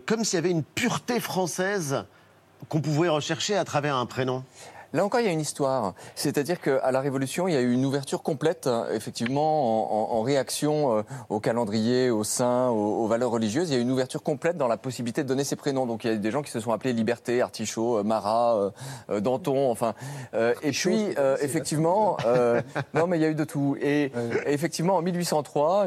[0.06, 2.04] comme s'il y avait une pureté française
[2.68, 4.44] qu'on pouvait rechercher à travers un prénom?
[4.94, 5.94] Là encore, il y a une histoire.
[6.14, 10.98] C'est-à-dire qu'à la Révolution, il y a eu une ouverture complète, hein, effectivement, en, réaction
[10.98, 13.70] euh, au calendrier, au saints, aux, valeurs religieuses.
[13.70, 15.87] Il y a eu une ouverture complète dans la possibilité de donner ses prénoms.
[15.87, 18.70] Donc il y a des gens qui se sont appelés Liberté, Artichaut, euh, Marat,
[19.11, 19.94] euh, Danton, enfin.
[20.35, 21.07] et puis,
[21.40, 22.18] effectivement,
[22.94, 23.76] non, mais il y a eu de tout.
[23.81, 24.12] Et,
[24.46, 25.87] effectivement, en 1803,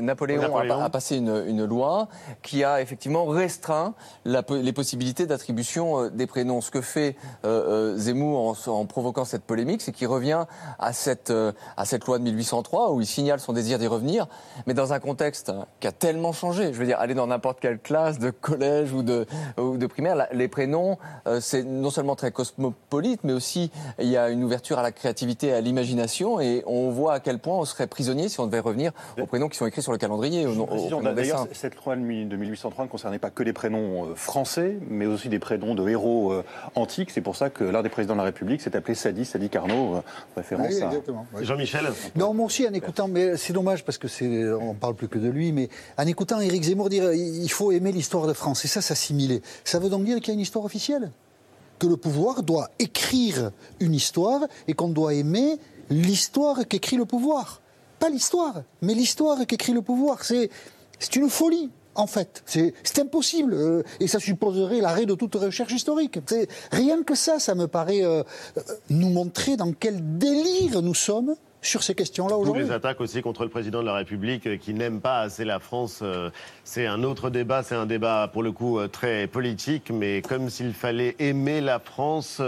[0.00, 2.08] Napoléon, A, passé une, loi
[2.42, 6.60] qui a effectivement restreint les possibilités d'attribution des prénoms.
[6.60, 10.44] Ce que fait Zemmour en, provoquant cette polémique, c'est qu'il revient
[10.78, 14.26] à cette, euh, à cette loi de 1803 où il signale son désir d'y revenir,
[14.66, 16.72] mais dans un contexte qui a tellement changé.
[16.72, 19.26] Je veux dire, aller dans n'importe quelle classe de collège ou de,
[19.58, 24.16] ou de primaire, les prénoms, euh, c'est non seulement très cosmopolite, mais aussi il y
[24.16, 27.56] a une ouverture à la créativité et à l'imagination, et on voit à quel point
[27.56, 30.46] on serait prisonnier si on devait revenir aux prénoms qui sont écrits sur le calendrier.
[31.14, 35.28] D'ailleurs, cette loi de 1803 ne concernait pas que les prénoms euh, français, mais aussi
[35.28, 36.34] des prénoms de héros
[36.74, 37.10] antiques.
[37.10, 39.96] C'est pour ça que l'un des présidents dans la République s'est appelé Sadi, Sadi Carnot,
[39.96, 40.00] euh,
[40.36, 40.90] référence à...
[41.42, 45.08] Jean-Michel Non, moi aussi, en écoutant, mais c'est dommage parce que c'est, on parle plus
[45.08, 48.64] que de lui, mais en écoutant Éric Zemmour dire il faut aimer l'histoire de France,
[48.64, 49.42] et ça, s'assimiler.
[49.64, 51.10] Ça veut donc dire qu'il y a une histoire officielle?
[51.78, 55.56] Que le pouvoir doit écrire une histoire et qu'on doit aimer
[55.90, 57.60] l'histoire qu'écrit le pouvoir.
[57.98, 60.24] Pas l'histoire, mais l'histoire qu'écrit le pouvoir.
[60.24, 60.50] C'est,
[60.98, 62.42] c'est une folie en fait.
[62.46, 63.54] C'est impossible.
[63.54, 66.18] Euh, et ça supposerait l'arrêt de toute recherche historique.
[66.70, 68.22] Rien que ça, ça me paraît euh,
[68.56, 72.64] euh, nous montrer dans quel délire nous sommes sur ces questions-là aujourd'hui.
[72.64, 76.02] les attaques aussi contre le président de la République qui n'aime pas assez la France,
[76.64, 80.74] c'est un autre débat, c'est un débat pour le coup très politique, mais comme s'il
[80.74, 82.42] fallait aimer la France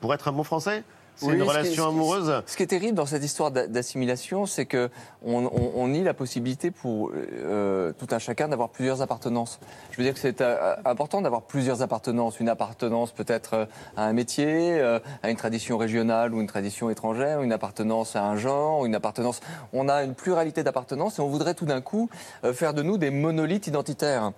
[0.00, 0.84] pour être un bon Français?
[1.16, 2.42] C'est une relation amoureuse.
[2.46, 4.90] Ce qui est terrible dans cette histoire d'assimilation, c'est que
[5.24, 9.58] on, nie la possibilité pour euh, tout un chacun d'avoir plusieurs appartenances.
[9.90, 12.38] Je veux dire que c'est euh, important d'avoir plusieurs appartenances.
[12.40, 14.80] Une appartenance peut-être euh, à un métier,
[15.22, 19.40] à une tradition régionale ou une tradition étrangère, une appartenance à un genre, une appartenance.
[19.72, 22.08] On a une pluralité d'appartenances et on voudrait tout d'un coup
[22.52, 24.32] faire de nous des monolithes identitaires.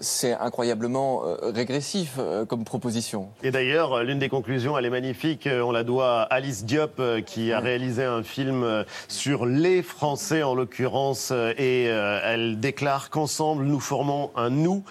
[0.00, 3.28] c'est incroyablement régressif comme proposition.
[3.42, 5.48] Et d'ailleurs, l'une des conclusions, elle est magnifique.
[5.50, 10.42] On la doit Alice Diop euh, qui a réalisé un film euh, sur les Français
[10.42, 14.84] en l'occurrence euh, et elle déclare qu'ensemble nous formons un nous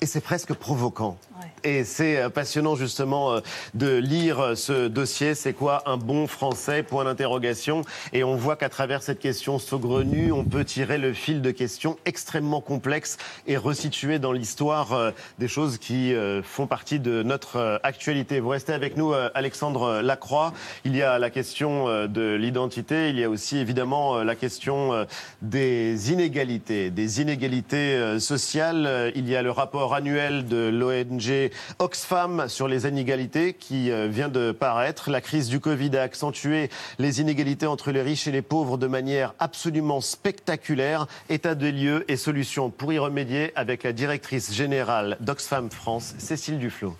[0.00, 1.18] et c'est presque provoquant.
[1.62, 3.40] Et c'est euh, passionnant justement euh,
[3.72, 5.34] de lire euh, ce dossier.
[5.34, 6.82] C'est quoi un bon français?
[6.82, 7.82] Point d'interrogation.
[8.12, 11.96] Et on voit qu'à travers cette question saugrenue, on peut tirer le fil de questions
[12.04, 18.40] extrêmement complexes et resituer dans l'histoire des choses qui font partie de notre actualité.
[18.40, 20.52] Vous restez avec nous, Alexandre Lacroix.
[20.84, 23.10] Il y a la question de l'identité.
[23.10, 25.06] Il y a aussi évidemment la question
[25.42, 29.12] des inégalités, des inégalités sociales.
[29.14, 34.28] Il y a le rapport annuel de l'ONG Oxfam sur les inégalités qui euh, vient
[34.28, 35.10] de paraître.
[35.10, 38.86] La crise du Covid a accentué les inégalités entre les riches et les pauvres de
[38.86, 41.06] manière absolument spectaculaire.
[41.28, 46.58] État des lieux et solutions pour y remédier avec la directrice générale d'Oxfam France, Cécile
[46.58, 46.96] Duflot.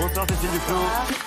[0.00, 0.76] Bonsoir Cécile Duflot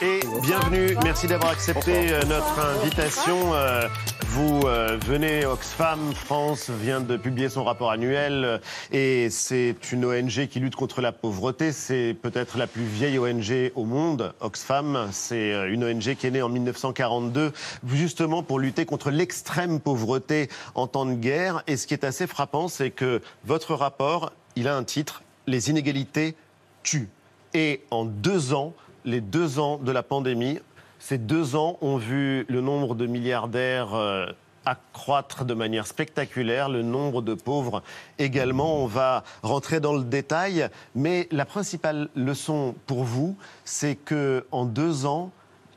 [0.02, 0.98] et bienvenue.
[1.04, 3.54] Merci d'avoir accepté euh, notre invitation.
[3.54, 3.88] Euh,
[4.30, 10.48] vous euh, venez, Oxfam France vient de publier son rapport annuel et c'est une ONG
[10.48, 11.72] qui lutte contre la pauvreté.
[11.72, 14.34] C'est peut-être la plus vieille ONG au monde.
[14.40, 17.54] Oxfam, c'est une ONG qui est née en 1942
[17.86, 21.62] justement pour lutter contre l'extrême pauvreté en temps de guerre.
[21.68, 25.70] Et ce qui est assez frappant, c'est que votre rapport, il a un titre, Les
[25.70, 26.36] inégalités
[26.82, 27.10] tuent.
[27.54, 28.74] Et en deux ans,
[29.06, 30.60] les deux ans de la pandémie,
[31.00, 34.26] ces deux ans ont vu le nombre de milliardaires euh,
[34.66, 37.84] accroître de manière spectaculaire, le nombre de pauvres
[38.20, 38.82] également.
[38.82, 43.36] On va rentrer dans le détail, mais la principale leçon pour vous,
[43.66, 45.32] c'est que en deux ans,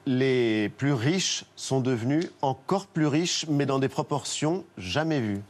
[0.06, 5.42] les plus riches sont devenus encore plus riches, mais dans des proportions jamais vues.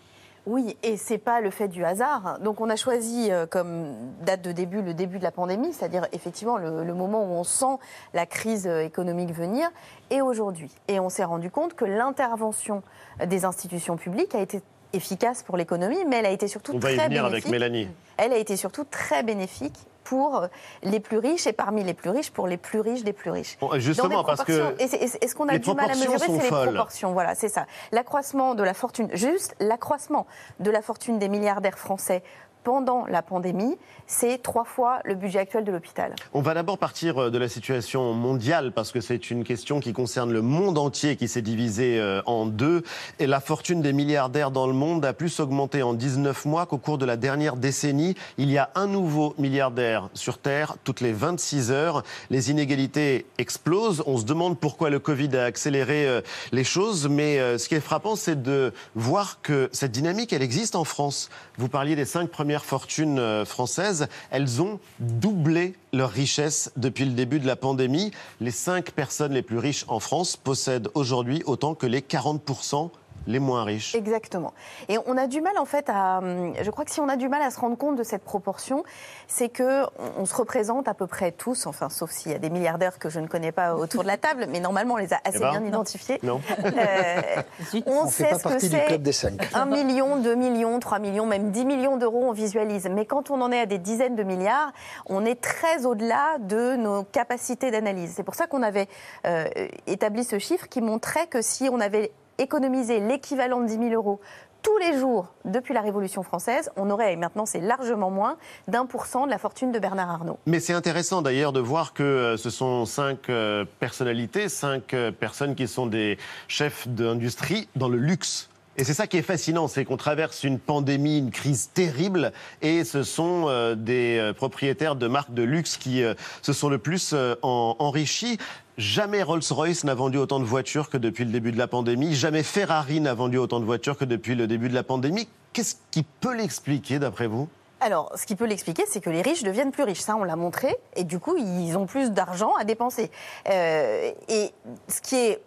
[0.47, 2.39] Oui, et c'est pas le fait du hasard.
[2.41, 6.07] Donc on a choisi euh, comme date de début le début de la pandémie, c'est-à-dire
[6.13, 7.79] effectivement le, moment où on sent
[8.15, 9.69] la crise euh, économique venir,
[10.11, 10.71] et aujourd'hui.
[10.87, 12.83] Et on s'est rendu compte que l'intervention
[13.25, 16.93] des institutions publiques a été efficace pour l'économie, mais elle a été surtout on va
[16.93, 17.89] y venir avec Mélanie.
[18.17, 20.47] Elle a été surtout très bénéfique pour
[20.85, 23.59] les plus riches et parmi les plus riches pour les plus riches des plus riches.
[23.79, 24.81] justement, parce que.
[24.81, 24.87] Et,
[25.27, 27.12] ce qu'on a du mal à mesurer, c'est les proportions.
[27.12, 27.66] Voilà, c'est ça.
[27.90, 30.27] L'accroissement de la fortune, juste l'accroissement
[30.61, 32.23] de la fortune des milliardaires français
[32.67, 33.77] pendant la pandémie,
[34.09, 36.17] c'est trois fois le budget actuel de l'hôpital.
[36.35, 39.93] On va d'abord partir euh, de la situation mondiale parce que c'est une question qui
[39.93, 42.83] concerne le monde entier qui s'est divisé euh, en deux.
[43.21, 46.79] Et la fortune des milliardaires dans le monde a plus augmenté en 19 mois qu'au
[46.79, 48.17] cours de la dernière décennie.
[48.37, 52.03] Il y a un nouveau milliardaire sur Terre toutes les 26 heures.
[52.31, 54.03] Les inégalités explosent.
[54.09, 57.09] On se demande pourquoi le Covid a accéléré euh, les choses.
[57.09, 61.31] Mais ce qui est frappant, c'est de voir que cette dynamique, elle existe en France.
[61.59, 67.40] Vous parliez des cinq premières fortunes françaises elles ont doublé leur richesse depuis le début
[67.40, 68.11] de la pandémie.
[68.40, 72.90] Les cinq personnes les plus riches en France possèdent aujourd'hui autant que les 40%
[73.27, 73.95] les moins riches.
[73.95, 74.53] Exactement.
[74.89, 76.21] Et on a du mal en fait à,
[76.61, 78.85] je crois que si on a du mal à se rendre compte de cette proportion,
[79.27, 79.83] c'est que
[80.17, 83.09] on se représente à peu près tous, enfin sauf s'il y a des milliardaires que
[83.09, 85.41] je ne connais pas autour de la table, mais normalement on les a assez Eh
[85.41, 86.19] ben, bien identifiés.
[86.23, 86.41] Non.
[86.65, 87.43] Euh,
[87.87, 89.31] on, On fait sait pas ce que partie du club des c'est.
[89.31, 89.49] cinq.
[89.55, 92.89] 1 million, 2 millions, 3 millions, même 10 millions d'euros, on visualise.
[92.91, 94.73] Mais quand on en est à des dizaines de milliards,
[95.07, 98.13] on est très au-delà de nos capacités d'analyse.
[98.17, 98.89] C'est pour ça qu'on avait
[99.27, 99.47] euh,
[99.87, 104.20] établi ce chiffre qui montrait que si on avait économisé l'équivalent de 10 000 euros
[104.62, 108.85] tous les jours depuis la Révolution française, on aurait, et maintenant c'est largement moins, d'un
[108.85, 110.40] pour cent de la fortune de Bernard Arnault.
[110.46, 115.12] Mais c'est intéressant d'ailleurs de voir que euh, ce sont cinq euh, personnalités, cinq euh,
[115.12, 116.18] personnes qui sont des
[116.49, 118.51] chefs d'industrie dans le luxe.
[118.77, 122.83] Et c'est ça qui est fascinant, c'est qu'on traverse une pandémie, une crise terrible, et
[122.83, 126.03] ce sont des propriétaires de marques de luxe qui
[126.42, 128.37] se sont le plus en- enrichis.
[128.79, 132.15] Jamais Rolls-Royce n'a vendu autant de voitures que depuis le début de la pandémie.
[132.15, 135.29] Jamais Ferrari n'a vendu autant de voitures que depuis le début de la pandémie.
[135.55, 137.49] Qu'est-ce qui peut l'expliquer d'après vous?
[137.81, 140.01] Alors, ce qui peut l'expliquer, c'est que les riches deviennent plus riches.
[140.01, 140.77] Ça, on l'a montré.
[140.95, 143.11] Et du coup, ils ont plus d'argent à dépenser.
[143.49, 144.51] Euh, et
[144.89, 145.41] ce qui est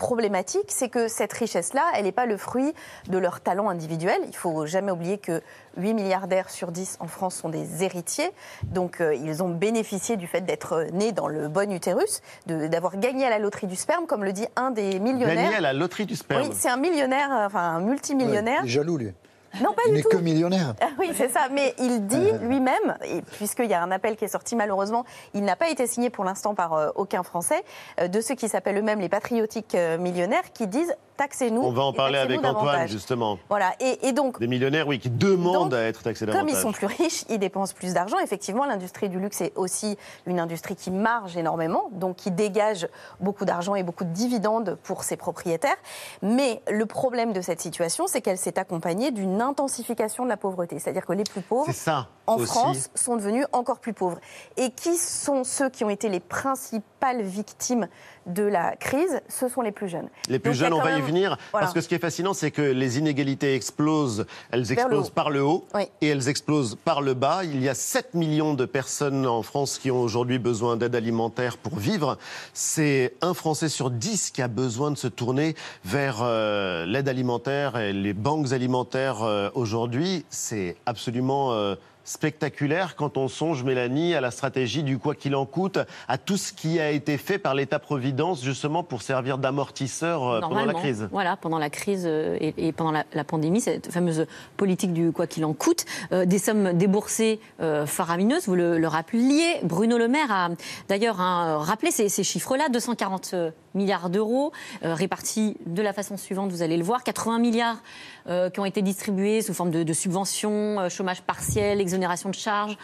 [0.00, 2.72] problématique, c'est que cette richesse-là, elle n'est pas le fruit
[3.08, 4.18] de leur talent individuel.
[4.26, 5.42] Il faut jamais oublier que
[5.76, 8.30] 8 milliardaires sur 10 en France sont des héritiers.
[8.64, 13.26] Donc, euh, ils ont bénéficié du fait d'être nés dans le bon utérus, d'avoir gagné
[13.26, 15.36] à la loterie du sperme, comme le dit un des millionnaires.
[15.36, 16.48] Gagner à la loterie du sperme.
[16.48, 18.60] Oui, c'est un millionnaire, euh, enfin un multimillionnaire.
[18.62, 19.12] Il est jaloux, lui.
[19.60, 20.08] Non, pas Il du n'est tout.
[20.10, 20.74] que millionnaire.
[20.80, 21.48] Ah Oui, c'est ça.
[21.50, 25.42] Mais il dit lui-même, et puisqu'il y a un appel qui est sorti malheureusement, il
[25.44, 27.64] n'a pas été signé pour l'instant par euh, aucun Français,
[28.00, 31.60] euh, de ceux qui s'appellent eux-mêmes les patriotiques euh, millionnaires, qui disent taxez-nous.
[31.60, 32.90] On va en parler avec Antoine, davantage.
[32.90, 33.38] justement.
[33.50, 33.74] Voilà.
[33.78, 36.46] Et, et donc, Des millionnaires, oui, qui demandent à être taxés davantage.
[36.46, 38.18] comme ils sont plus riches, ils dépensent plus d'argent.
[38.20, 42.88] Effectivement, l'industrie du luxe est aussi une industrie qui marge énormément, donc qui dégage
[43.20, 45.76] beaucoup d'argent et beaucoup de dividendes pour ses propriétaires.
[46.22, 50.78] Mais le problème de cette situation, c'est qu'elle s'est accompagnée d'une intensification de la pauvreté.
[50.78, 52.52] C'est-à-dire que les plus pauvres C'est ça en aussi.
[52.52, 54.18] France sont devenus encore plus pauvres.
[54.56, 57.88] Et qui sont ceux qui ont été les principales victimes
[58.26, 59.20] de la crise?
[59.28, 60.08] Ce sont les plus jeunes.
[60.28, 61.36] Les plus Donc, jeunes, on va y venir.
[61.50, 61.66] Voilà.
[61.66, 64.26] Parce que ce qui est fascinant, c'est que les inégalités explosent.
[64.50, 65.84] Elles le explosent par le haut Oui.
[66.00, 67.44] et elles explosent par le bas.
[67.44, 71.56] Il y a 7 millions de personnes en France qui ont aujourd'hui besoin d'aide alimentaire
[71.56, 72.18] pour vivre.
[72.54, 77.76] C'est un Français sur 10 qui a besoin de se tourner vers euh, l'aide alimentaire
[77.76, 80.24] et les banques alimentaires euh, aujourd'hui.
[80.30, 81.52] C'est absolument...
[81.52, 81.74] euh,
[82.10, 86.36] spectaculaire quand on songe, Mélanie, à la stratégie du quoi qu'il en coûte, à tout
[86.36, 91.08] ce qui a été fait par l'État-providence justement pour servir d'amortisseur euh, pendant la crise.
[91.12, 95.12] Voilà, pendant la crise euh, et, et pendant la, la pandémie, cette fameuse politique du
[95.12, 99.60] quoi qu'il en coûte, euh, des sommes déboursées euh, faramineuses, vous le, le rappeliez.
[99.62, 100.48] Bruno Le Maire a
[100.88, 103.36] d'ailleurs hein, rappelé ces, ces chiffres-là, 240
[103.74, 104.52] milliards d'euros
[104.84, 107.78] euh, répartis de la façon suivante, vous allez le voir, 80 milliards
[108.26, 112.76] euh, qui ont été distribués sous forme de, subventions, euh, chômage partiel, exonération de charges.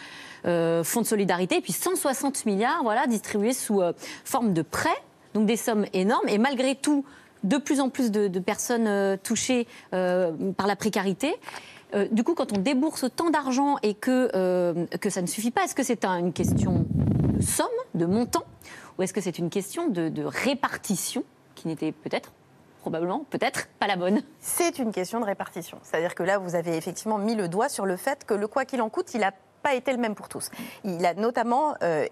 [0.45, 3.81] euh, fonds de solidarité, et puis 160 milliards voilà, distribués sous
[4.23, 4.89] forme de prêts,
[5.33, 6.27] donc des sommes énormes.
[6.29, 7.03] Et malgré tout,
[7.43, 11.35] de plus en plus de, personnes touchées par la précarité.
[12.11, 15.75] Du coup, quand on débourse autant d'argent et que, que ça ne suffit pas, est-ce
[15.75, 16.85] que c'est un- une question
[17.33, 18.43] de somme, de montant,
[18.97, 21.23] ou est-ce que c'est une question de, de répartition
[21.55, 22.31] qui n'était peut-être,
[22.87, 25.77] probablement, peut-être pas la bonne C'est une question de répartition.
[25.83, 28.63] C'est-à-dire que là, vous avez effectivement mis le doigt sur le fait que le quoi
[28.63, 30.49] qu'il en coûte, il a pas été le même pour tous.
[30.83, 32.05] Il a notamment euh,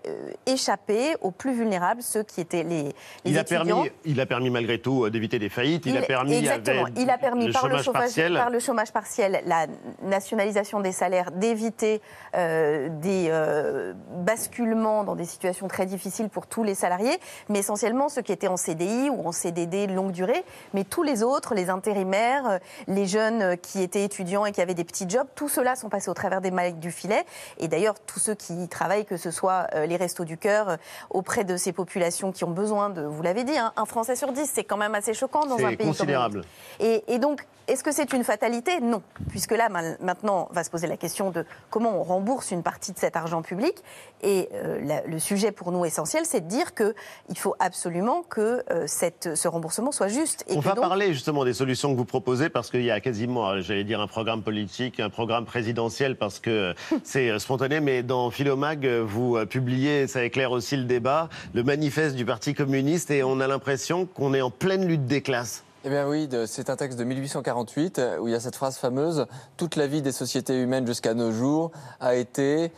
[0.45, 2.93] échappé aux plus vulnérables, ceux qui étaient les, les
[3.25, 3.63] Il a, étudiants.
[3.65, 5.85] permis, il a permis malgré tout euh, d'éviter des faillites.
[5.85, 6.85] Il, a permis exactement.
[6.95, 8.33] Il a permis le par, le chômage partiel.
[8.33, 9.67] par le chômage partiel, la
[10.03, 12.01] nationalisation des salaires, d'éviter
[12.35, 17.17] euh, des euh, basculements dans des situations très difficiles pour tous les salariés,
[17.49, 21.03] mais essentiellement ceux qui étaient en CDI ou en CDD de longue durée, mais tous
[21.03, 25.27] les autres, les intérimaires, les jeunes qui étaient étudiants et qui avaient des petits jobs,
[25.35, 27.25] tous ceux-là sont passés au travers des mailles du filet
[27.57, 30.69] Et d'ailleurs, tous ceux qui y travaillent, que ce soit euh, les restos du cœur,
[30.69, 30.75] euh,
[31.09, 34.31] auprès de ces populations qui ont besoin de, vous l'avez dit, hein, un Français sur
[34.31, 36.41] dix, c'est quand même assez choquant dans un C'est pays considérable.
[36.41, 36.43] comme
[36.81, 37.03] le nôtre.
[37.07, 38.79] Et, et donc, est-ce que c'est une fatalité?
[38.79, 42.61] Non, puisque là, ma- maintenant, va se poser la question de comment on rembourse une
[42.61, 43.75] partie de cet argent public.
[44.21, 48.63] Et euh, la- le sujet pour nous essentiel, c'est de dire qu'il faut absolument que
[48.71, 50.43] euh, cette, ce remboursement soit juste.
[50.47, 52.99] Et On va donc- parler justement des solutions que vous proposez parce qu'il y a
[52.99, 58.03] quasiment, j'allais dire, un programme politique, un programme présidentiel parce que c'est euh, spontané, mais
[58.03, 62.53] dans Philomag, euh, vous euh, publiez, ça éclaire aussi le débat, le manifeste du Parti
[62.53, 65.63] communiste et on a l'impression qu'on est en pleine lutte des classes.
[65.83, 68.77] Eh bien oui, c'est un texte de 1848 euh, où il y a cette phrase
[68.77, 72.71] fameuse Toute la vie des sociétés humaines jusqu'à nos jours a été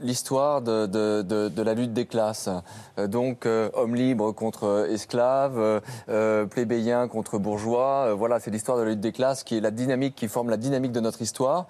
[0.00, 2.48] l'histoire de, la lutte des classes.
[2.98, 5.80] Donc, hommes libres contre esclaves,
[6.50, 8.14] plébéiens contre bourgeois.
[8.14, 10.56] Voilà, c'est l'histoire de la lutte des classes qui est la dynamique, qui forme la
[10.56, 11.68] dynamique de notre histoire.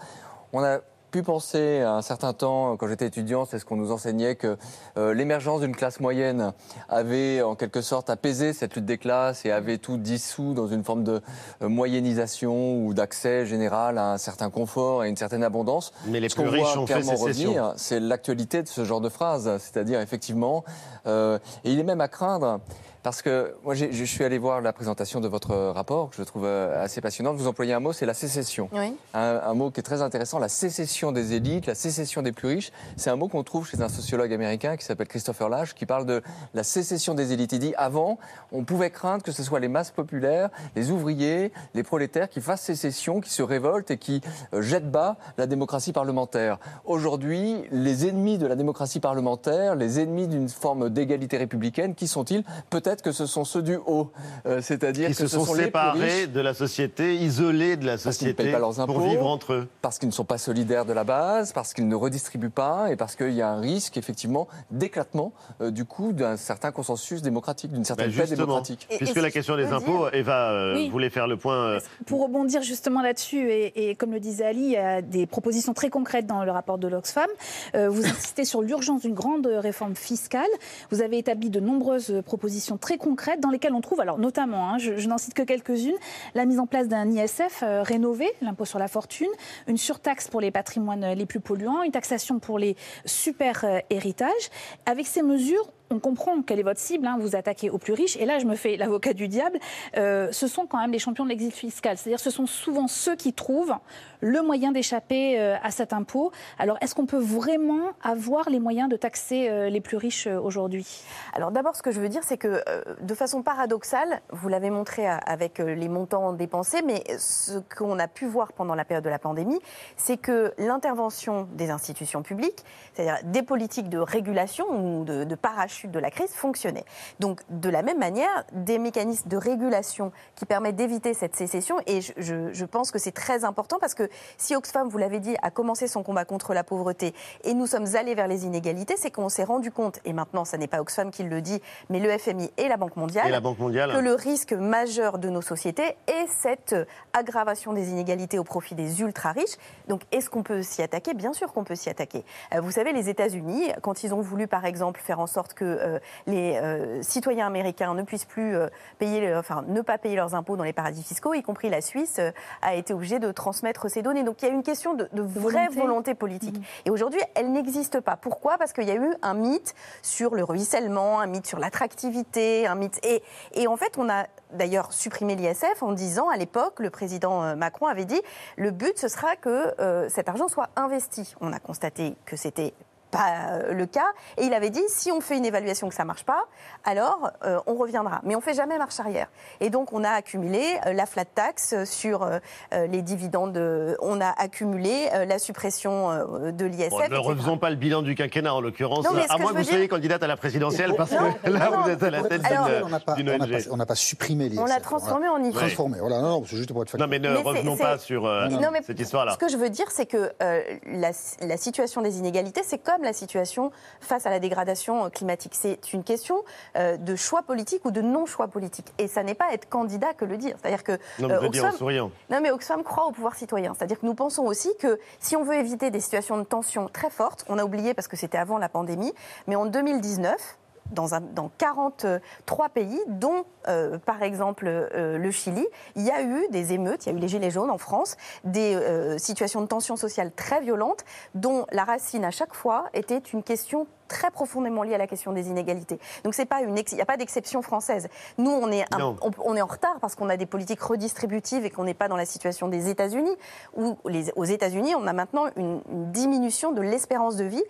[0.54, 0.78] On a
[1.14, 4.56] pu penser à un certain temps, quand j'étais étudiant, c'est ce qu'on nous enseignait, que
[4.96, 6.52] euh, l'émergence d'une classe moyenne
[6.88, 10.82] avait en quelque sorte apaisé cette lutte des classes et avait tout dissous dans une
[10.82, 11.20] forme de
[11.62, 15.92] euh, moyennisation ou d'accès général à un certain confort et une certaine abondance.
[16.06, 19.44] Mais les Ce plus riches ont fait revenir, c'est l'actualité de ce genre de phrase,
[19.58, 20.64] c'est-à-dire effectivement,
[21.06, 22.58] euh, et il est même à craindre.
[23.04, 26.46] Parce que moi, je suis allé voir la présentation de votre rapport, que je trouve
[26.46, 27.36] euh, assez passionnante.
[27.36, 28.70] Vous employez un mot, c'est la sécession.
[28.72, 28.96] Oui.
[29.12, 32.48] Un, un mot qui est très intéressant, la sécession des élites, la sécession des plus
[32.48, 32.72] riches.
[32.96, 36.06] C'est un mot qu'on trouve chez un sociologue américain qui s'appelle Christopher Lash, qui parle
[36.06, 36.22] de
[36.54, 37.52] la sécession des élites.
[37.52, 38.18] Il dit avant,
[38.52, 42.62] on pouvait craindre que ce soit les masses populaires, les ouvriers, les prolétaires qui fassent
[42.62, 44.22] sécession, qui se révoltent et qui
[44.54, 46.58] euh, jettent bas la démocratie parlementaire.
[46.86, 52.44] Aujourd'hui, les ennemis de la démocratie parlementaire, les ennemis d'une forme d'égalité républicaine, qui sont-ils?
[52.70, 54.10] Peut-être que ce sont ceux du haut,
[54.46, 58.06] Euh, c'est-à-dire Qui que se ce sont, séparés de la société, isolés de la parce
[58.06, 59.68] ne société payent pas leurs impôts, pour vivre entre eux.
[59.82, 62.96] parce qu'ils ne sont pas solidaires de la base, parce qu'ils ne redistribuent pas et
[62.96, 67.72] parce qu'il y a un risque effectivement d'éclatement euh, du coup d'un certain consensus démocratique,
[67.72, 68.86] d'une certaine Ben paix démocratique.
[68.98, 70.90] puisque la question des impôts, Eva euh, Oui.
[70.90, 71.56] voulait faire le point.
[71.56, 75.26] euh, Pour rebondir justement là-dessus, et, et comme le disait Ali, il y a des
[75.26, 77.26] propositions très concrètes dans le rapport de l'Oxfam.
[77.74, 80.46] Euh, vous insistez sur l'urgence d'une grande réforme fiscale.
[80.90, 84.76] Vous avez établi de nombreuses propositions très concrètes dans lesquelles on trouve, alors notamment, hein,
[84.76, 85.96] je, n'en cite que quelques-unes,
[86.34, 89.30] la mise en place d'un ISF euh, rénové, l'impôt sur la fortune,
[89.66, 94.50] une surtaxe pour les patrimoines les plus polluants, une taxation pour les super euh, héritages.
[94.84, 98.16] Avec ces mesures, on comprend quelle est votre cible, hein, vous attaquez aux plus riches,
[98.16, 99.58] et là je me fais l'avocat du diable,
[99.96, 103.14] euh, ce sont quand même les champions de l'exil fiscal, c'est-à-dire ce sont souvent ceux
[103.14, 103.74] qui trouvent
[104.20, 106.32] le moyen d'échapper euh, à cet impôt.
[106.58, 111.04] Alors est-ce qu'on peut vraiment avoir les moyens de taxer euh, les plus riches aujourd'hui?
[111.32, 112.62] Alors d'abord, ce que je veux dire, c'est que
[113.00, 118.26] de façon paradoxale, vous l'avez montré avec les montants dépensés, mais ce qu'on a pu
[118.26, 119.60] voir pendant la période de la pandémie,
[119.96, 125.98] c'est que l'intervention des institutions publiques, c'est-à-dire des politiques de régulation ou de parachute de
[125.98, 126.84] la crise, fonctionnait.
[127.20, 132.00] Donc de la même manière, des mécanismes de régulation qui permettent d'éviter cette sécession, et
[132.00, 135.36] je, je- je pense que c'est très important parce que si Oxfam, vous l'avez dit,
[135.42, 139.10] a commencé son combat contre la pauvreté et nous sommes allés vers les inégalités, c'est
[139.10, 142.16] qu'on s'est rendu compte, et maintenant ça n'est pas Oxfam qui le dit, mais le
[142.18, 143.92] FMI et la Banque mondiale, la Banque mondiale.
[143.92, 146.74] que le risque majeur de nos sociétés est cette
[147.12, 149.56] aggravation des inégalités au profit des ultra-riches.
[149.88, 151.14] Donc est-ce qu'on peut s'y attaquer?
[151.14, 152.24] Bien sûr qu'on peut s'y attaquer.
[152.54, 155.73] Euh, vous savez, les États-Unis, quand ils ont voulu par exemple faire en sorte que
[155.80, 160.34] euh, les euh, citoyens américains ne puissent plus euh, payer, enfin ne pas payer leurs
[160.34, 162.20] impôts dans les paradis fiscaux, y compris la Suisse,
[162.62, 164.24] a été obligée de transmettre ces données.
[164.24, 165.80] Donc il y a une question de, de vraie volonté.
[165.80, 166.56] volonté politique.
[166.84, 168.16] Et aujourd'hui, elle n'existe pas.
[168.16, 168.58] Pourquoi?
[168.58, 172.74] Parce qu'il y a eu un mythe sur le ruissellement, un mythe sur l'attractivité, un
[172.74, 173.04] mythe.
[173.04, 173.22] Et,
[173.54, 177.86] et en fait, on a d'ailleurs supprimé l'ISF en disant à l'époque, le président Macron
[177.86, 178.20] avait dit
[178.56, 181.34] le but ce sera que euh, cet argent soit investi.
[181.40, 182.74] On a constaté que c'était
[183.16, 184.06] pas euh, le cas.
[184.38, 186.44] Et il avait dit, si on fait une évaluation que ça marche pas,
[186.84, 188.20] alors euh, on reviendra.
[188.24, 189.28] Mais on fait jamais marche arrière.
[189.60, 192.38] Et donc on a accumulé euh, la flat tax sur euh,
[192.72, 193.56] les dividendes.
[193.56, 196.90] euh, on a accumulé euh, la suppression euh, de l'ISF.
[196.90, 199.88] Bon, ne refaisons pas le bilan du quinquennat en l'occurrence, à moins que vous soyez
[199.88, 202.66] candidate à la présidentielle, parce Non, que là non, vous êtes à la tête Alors,
[202.66, 203.50] d'une- on n'a pas, d'une on n'a ONG.
[203.52, 205.54] pas- on n'a pas supprimé les On l'a transformé en IFE.
[205.54, 206.20] Transformé, voilà.
[206.20, 208.48] Non, non, c'est juste pour être Non, mais ne Mais revenons c'est- pas sur euh,
[208.86, 209.32] cette histoire-là.
[209.34, 213.02] Ce que je veux dire, c'est que euh, la, la situation des inégalités, c'est comme
[213.04, 215.54] la situation face à la dégradation climatique.
[215.54, 216.42] C'est une question
[216.76, 218.92] euh, de choix politique ou de non-choix politique.
[218.98, 220.56] Et ça n'est pas être candidat que le dire.
[220.60, 222.10] C'est-à-dire que Non, mais euh, dire en Oxfam- souriant.
[222.30, 223.74] non, mais Oxfam croit au pouvoir citoyen.
[223.74, 227.10] C'est-à-dire que nous pensons aussi que si on veut éviter des situations de tension très
[227.10, 229.12] fortes, on a oublié parce que c'était avant la pandémie,
[229.46, 230.56] mais en 2019,
[230.90, 235.66] dans, un, dans 43 pays, dont euh, par exemple euh, le Chili,
[235.96, 238.16] il y a eu des émeutes, il y a eu les Gilets jaunes en France,
[238.44, 243.18] des euh, situations de tension sociale très violentes, dont la racine à chaque fois était
[243.18, 245.98] une question très profondément liée à la question des inégalités.
[246.24, 248.08] Donc c'est pas une, il n'y a pas d'exception française.
[248.36, 251.64] Nous, on est, un- on, on est en retard parce qu'on a des politiques redistributives
[251.64, 253.34] et qu'on n'est pas dans la situation des États-Unis,
[253.76, 257.64] où les- aux États-Unis, on a maintenant une, une diminution de l'espérance de vie.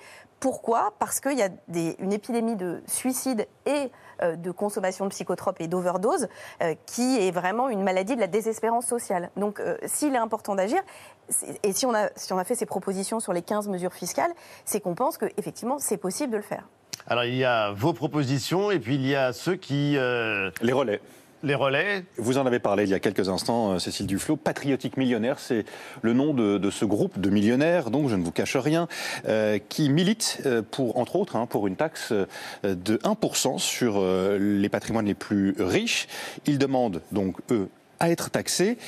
[0.44, 0.92] Pourquoi?
[0.98, 3.90] Parce qu'il y a des- une épidémie de suicide et
[4.20, 6.28] euh, de consommation de psychotropes et d'overdose
[6.62, 9.30] euh, qui est vraiment une maladie de la désespérance sociale.
[9.38, 10.82] Donc euh, s'il est important d'agir,
[11.62, 14.32] et si on, a, si on a fait ces propositions sur les 15 mesures fiscales,
[14.66, 16.68] c'est qu'on pense qu'effectivement c'est possible de le faire.
[17.06, 19.96] Alors il y a vos propositions et puis il y a ceux qui...
[19.96, 21.00] euh, Les relais.
[21.44, 22.06] Les relais.
[22.16, 24.36] Vous en avez parlé il y a quelques instants, euh, Cécile Duflot.
[24.36, 25.66] Patriotique Millionnaire, c'est
[26.00, 28.88] le nom de, ce groupe de millionnaires, donc je ne vous cache rien,
[29.28, 32.14] euh, qui milite euh, pour, entre autres, hein, pour une taxe
[32.62, 34.02] de 1% sur
[34.38, 36.08] les patrimoines les plus riches.
[36.46, 37.68] Ils demandent donc, eux,
[38.00, 38.78] à être taxés.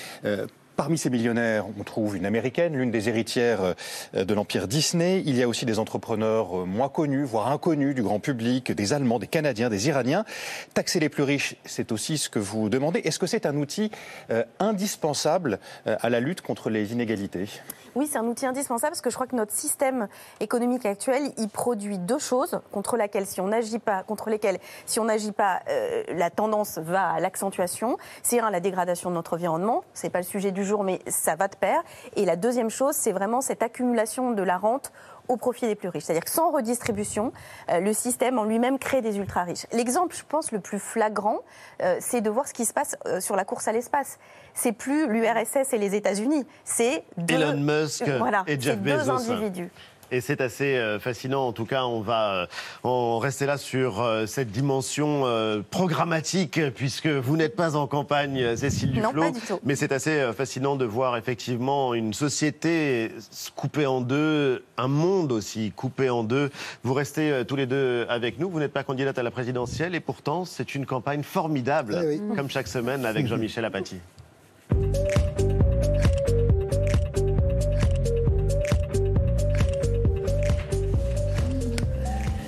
[0.77, 3.75] Parmi ces millionnaires, on trouve une américaine, l'une des héritières
[4.15, 5.23] euh, de l'empire Disney.
[5.25, 8.93] Il y a aussi des entrepreneurs euh, moins connus, voire inconnus du grand public, des
[8.93, 10.27] Allemands, des Canadiens, des Iraniens.
[10.75, 13.01] Taxer les plus riches, c'est aussi ce que vous demandez.
[13.01, 13.91] Est-ce que c'est un outil
[14.31, 17.49] euh, indispensable à la lutte contre les inégalités?
[17.97, 20.09] Oui, c'est un outil indispensable parce que je crois que notre système
[20.41, 25.01] économique actuel, il produit deux choses contre laquelle, si on n'agit pas, contre lesquelles, si
[25.01, 27.97] on n'agit pas, euh, la tendance va à l'accentuation.
[28.23, 29.83] C'est un, la dégradation de notre environnement.
[29.95, 31.83] C'est pas le sujet du jour, mais ça va de pair.
[32.17, 34.93] Et la deuxième chose, c'est vraiment cette accumulation de la rente
[35.29, 36.05] au profit des plus riches.
[36.05, 37.33] C'est-à-dire que sans redistribution,
[37.71, 39.67] euh, le système en lui-même crée des ultra-riches.
[39.73, 41.39] L'exemple, je pense, le plus flagrant,
[41.83, 44.19] euh, c'est de voir ce qui se passe euh, sur la course à l'espace.
[44.55, 48.97] C'est plus l'URSS et les États-Unis, c'est deux- Elon Musk voilà, et Jeff c'est deux
[48.97, 49.11] Bezos.
[49.33, 49.71] individus.
[50.13, 51.49] Et c'est assez euh, fascinant.
[51.49, 52.47] En tout cas, on va euh,
[52.85, 55.25] en rester là sur euh, cette dimension
[55.71, 59.23] programmatique, puisque vous n'êtes pas en campagne, Cécile Non, Duflot.
[59.23, 59.59] pas du tout.
[59.65, 65.33] Mais c'est assez fascinant de voir effectivement une société se couper en deux, un monde
[65.33, 66.51] aussi coupé en deux.
[66.83, 68.49] Vous restez tous les deux avec nous.
[68.51, 72.21] Vous n'êtes pas candidate à la présidentielle et pourtant, c'est une campagne formidable, Eh oui.
[72.37, 73.97] comme chaque semaine avec Jean-Michel Apathy.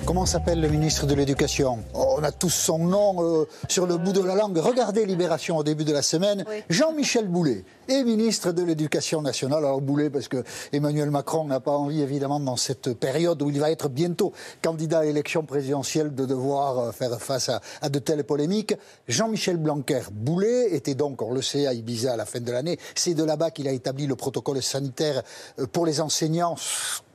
[0.09, 1.83] Comment s'appelle le ministre de l'Éducation?
[1.93, 4.57] Oh, On a tous son nom euh, sur le bout de la langue.
[4.57, 6.45] Regardez Libération au début de la semaine.
[6.67, 9.65] Jean-Michel Boulet est ministre de l'Éducation nationale.
[9.65, 13.59] Alors Boulet, parce que Emmanuel Macron n'a pas envie, évidemment, dans cette période où il
[13.59, 17.99] va être bientôt candidat à l'élection présidentielle, de devoir euh, faire face à, à de
[17.99, 18.75] telles polémiques.
[19.07, 22.77] Jean-Michel Blanquer Boulet était donc, on le sait, à Ibiza à la fin de l'année.
[22.95, 25.23] C'est de là-bas qu'il a établi le protocole sanitaire
[25.59, 26.55] euh, pour les enseignants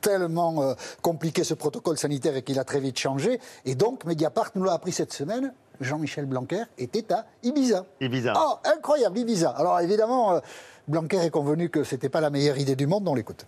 [0.01, 3.39] tellement euh, compliqué ce protocole sanitaire et qu'il a très vite changé.
[3.65, 5.53] Et donc, Mediapart nous l'a appris cette semaine.
[5.81, 7.85] Jean-Michel Blanquer était à Ibiza.
[8.01, 8.33] Ibiza.
[8.35, 9.49] Oh, incroyable, Ibiza.
[9.49, 10.39] Alors évidemment, euh,
[10.87, 13.45] Blanquer est convenu que c'était pas la meilleure idée du monde, on l'écoute.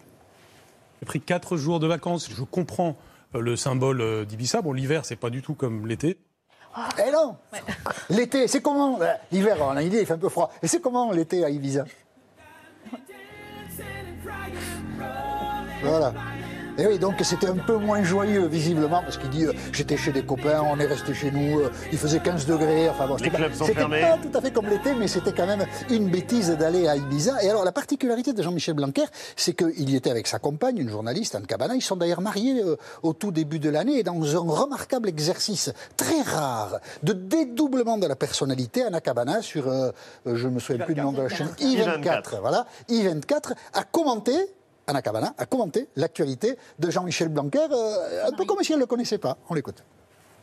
[1.01, 2.29] J'ai pris quatre jours de vacances.
[2.29, 2.95] Je comprends
[3.35, 4.61] euh, le symbole euh, d'Ibiza.
[4.61, 6.17] Bon, l'hiver, c'est pas du tout comme l'été.
[7.05, 7.35] Eh non
[8.09, 8.99] L'été, c'est comment
[9.31, 10.51] L'hiver, on a une idée, il fait un peu froid.
[10.61, 11.85] Et c'est comment l'été à Ibiza?
[15.83, 16.13] Voilà.
[16.79, 20.11] Et oui, donc c'était un peu moins joyeux, visiblement, parce qu'il dit euh, j'étais chez
[20.11, 22.87] des copains, on est resté chez nous, euh, il faisait 15 degrés.
[22.89, 24.01] Enfin bon, Les c'était pas- clubs sont fermés.
[24.01, 27.43] pas tout à fait comme l'été, mais c'était quand même une bêtise d'aller à Ibiza.
[27.43, 29.05] Et alors, la particularité de Jean-Michel Blanquer,
[29.35, 31.73] c'est qu'il y était avec sa compagne, une journaliste, Anne Cabana.
[31.75, 35.71] Ils sont d'ailleurs mariés euh, au tout début de l'année, et dans un remarquable exercice
[35.97, 39.65] très rare de dédoublement de la personnalité, Anna Cabana, sur,
[40.25, 42.39] je me souviens plus du nom de la chaîne, I24, I24.
[42.41, 44.33] voilà, I24, a commenté
[44.87, 48.83] Anna Cabana a commenté l'actualité de Jean-Michel Blanquer, euh, un peu comme si elle ne
[48.83, 49.37] le connaissait pas.
[49.49, 49.83] On l'écoute.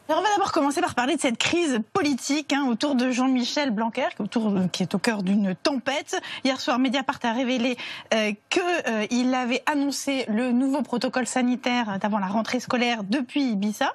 [0.06, 3.70] Alors, on va d'abord commencer par parler de cette crise politique hein, autour de Jean-Michel
[3.70, 6.20] Blanquer, qui est, autour, qui est au cœur d'une tempête.
[6.44, 7.78] Hier soir, Mediapart a révélé
[8.12, 13.94] euh, qu'il avait annoncé le nouveau protocole sanitaire d'avant la rentrée scolaire depuis Ibiza.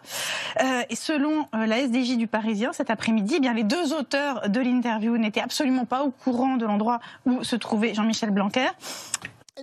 [0.62, 4.50] Euh, et selon euh, la SDJ du Parisien, cet après-midi, eh bien les deux auteurs
[4.50, 8.70] de l'interview n'étaient absolument pas au courant de l'endroit où se trouvait Jean-Michel Blanquer.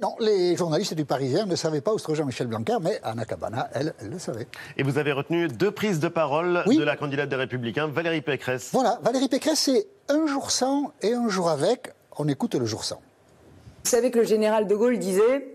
[0.02, 3.24] Non, les journalistes du Parisien ne savaient pas où se trouvait Jean-Michel Blanquer, mais Anna
[3.24, 4.46] Cabana, elle, elle le savait.
[4.76, 6.76] Et vous avez retenu deux prises de parole Oui.
[6.76, 8.70] de la candidate des Républicains, Valérie Pécresse.
[8.72, 11.92] Voilà, Valérie Pécresse, c'est un jour sans et un jour avec.
[12.18, 12.96] On écoute le jour sans.
[12.96, 15.48] Vous savez que le général de Gaulle disait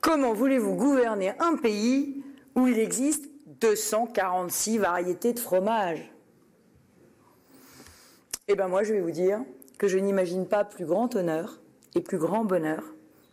[0.00, 2.22] Comment voulez-vous gouverner un pays
[2.54, 3.24] où il existe
[3.60, 6.12] 246 variétés de fromage?
[8.46, 9.40] Eh bien, moi, je vais vous dire
[9.78, 11.60] que je n'imagine pas plus grand honneur
[11.94, 12.82] et plus grand bonheur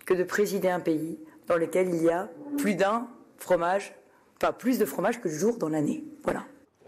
[0.10, 3.08] que de présider un pays dans lequel il y a plus d'un
[3.38, 3.94] fromage,
[4.42, 6.04] enfin plus de fromage que de jours dans l'année.
[6.24, 6.44] Voilà.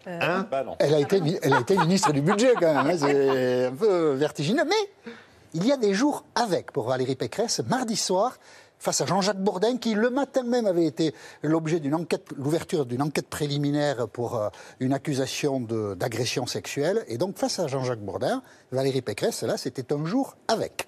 [0.07, 0.47] Hein
[0.79, 2.87] elle, a été, elle a été ministre du budget quand même.
[2.87, 4.63] hein, C'est un peu vertigineux.
[4.65, 5.13] Mais
[5.53, 7.61] il y a des jours avec pour Valérie Pécresse.
[7.69, 8.37] Mardi soir,
[8.79, 11.13] face à Jean-Jacques Bourdin, qui le matin même avait été
[11.43, 14.49] l'objet d'une enquête, l'ouverture d'une enquête préliminaire pour euh,
[14.79, 17.05] une accusation de- d'agression sexuelle.
[17.07, 18.41] Et donc face à Jean-Jacques Bourdin,
[18.71, 20.87] Valérie Pécresse, là, c'était un jour avec.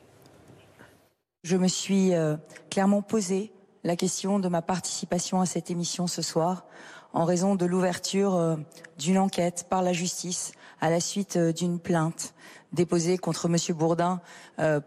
[1.43, 2.37] Je me suis euh,
[2.69, 3.51] clairement posé
[3.83, 6.65] la question de ma participation à cette émission ce soir
[7.11, 8.55] en raison de l'ouverture euh,
[8.97, 12.33] d'une enquête par la justice à la suite euh, d'une plainte
[12.71, 14.19] déposée contre Monsieur Bourdin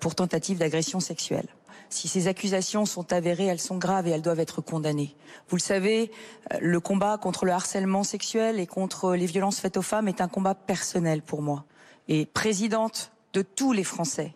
[0.00, 1.46] pour tentative d'agression sexuelle.
[1.88, 5.14] Si ces accusations sont avérées, elles sont graves et elles doivent être condamnées.
[5.48, 6.10] Vous le savez,
[6.60, 10.26] le combat contre le harcèlement sexuel et contre les violences faites aux femmes est un
[10.26, 11.64] combat personnel pour moi.
[12.08, 14.34] Et présidente de tous les Français,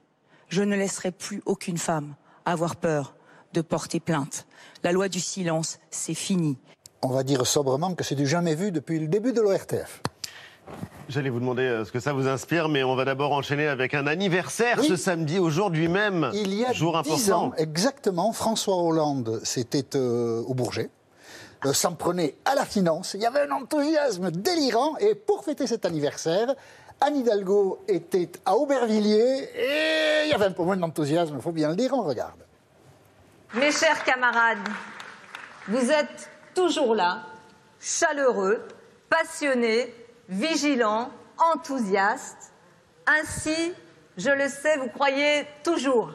[0.51, 3.14] je ne laisserai plus aucune femme avoir peur
[3.55, 4.46] de porter plainte.
[4.84, 6.59] La loi du silence, c'est fini.
[7.03, 10.03] On va dire sobrement que c'est du jamais vu depuis le début de l'ORTF.
[11.09, 13.94] J'allais vous demander euh, ce que ça vous inspire, mais on va d'abord enchaîner avec
[13.94, 14.86] un anniversaire Oui.
[14.86, 16.30] ce samedi, aujourd'hui même.
[16.34, 17.46] Il y a jour 10 important.
[17.46, 20.90] ans, exactement, François Hollande, c'était euh, au Bourget,
[21.66, 23.14] euh, s'en prenait à la finance.
[23.14, 24.96] Il y avait un enthousiasme délirant.
[24.98, 26.55] Et pour fêter cet anniversaire,
[27.01, 31.53] Anne Hidalgo était à Aubervilliers et il y avait un peu moins d'enthousiasme, il faut
[31.53, 32.44] bien le dire, on regarde.
[33.55, 34.68] Mes chers camarades,
[35.66, 37.22] vous êtes toujours là,
[37.80, 38.62] chaleureux,
[39.09, 39.94] passionnés,
[40.28, 41.11] vigilants,
[41.55, 42.53] enthousiastes.
[43.07, 43.72] Ainsi,
[44.18, 46.12] je le sais, vous croyez toujours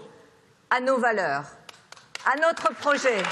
[0.70, 1.46] à nos valeurs,
[2.26, 3.24] à notre projet.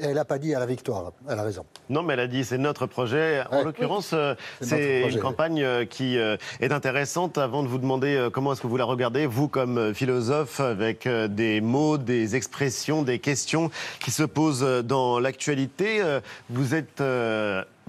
[0.00, 1.64] Et elle n'a pas dit à la victoire, elle a raison.
[1.90, 3.42] Non, mais elle a dit c'est notre projet.
[3.50, 3.64] En Ouais.
[3.64, 7.36] l'occurrence, euh, C'est une campagne euh, qui euh, est intéressante.
[7.36, 11.60] Avant de vous demander comment est-ce que vous la regardez, vous comme philosophe, avec des
[11.60, 13.70] mots, des expressions, des questions
[14.00, 16.02] qui se posent dans l'actualité,
[16.48, 17.02] vous êtes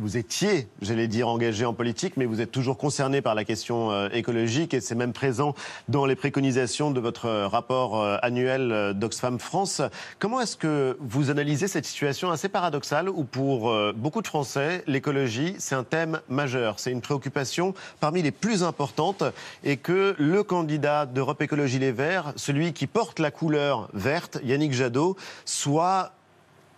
[0.02, 3.92] vous étiez, j'allais dire, engagé en politique, mais vous êtes toujours concerné par la question
[3.92, 5.54] euh, écologique et c'est même présent
[5.90, 9.80] dans les préconisations de votre euh, rapport euh, annuel d'Oxfam France.
[10.18, 15.56] Comment est-ce que vous analysez cette situation assez paradoxale où pour beaucoup de Français, l'écologie,
[15.60, 19.24] c'est un thème majeur, c'est une préoccupation parmi les plus importantes
[19.64, 24.74] et que le candidat d'Europe Écologie Les Verts, celui qui porte la couleur verte, Yannick
[24.74, 26.14] Jadot, soit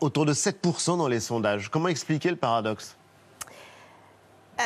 [0.02, 1.70] autour de 7% dans les sondages.
[1.70, 2.98] Comment expliquer le paradoxe?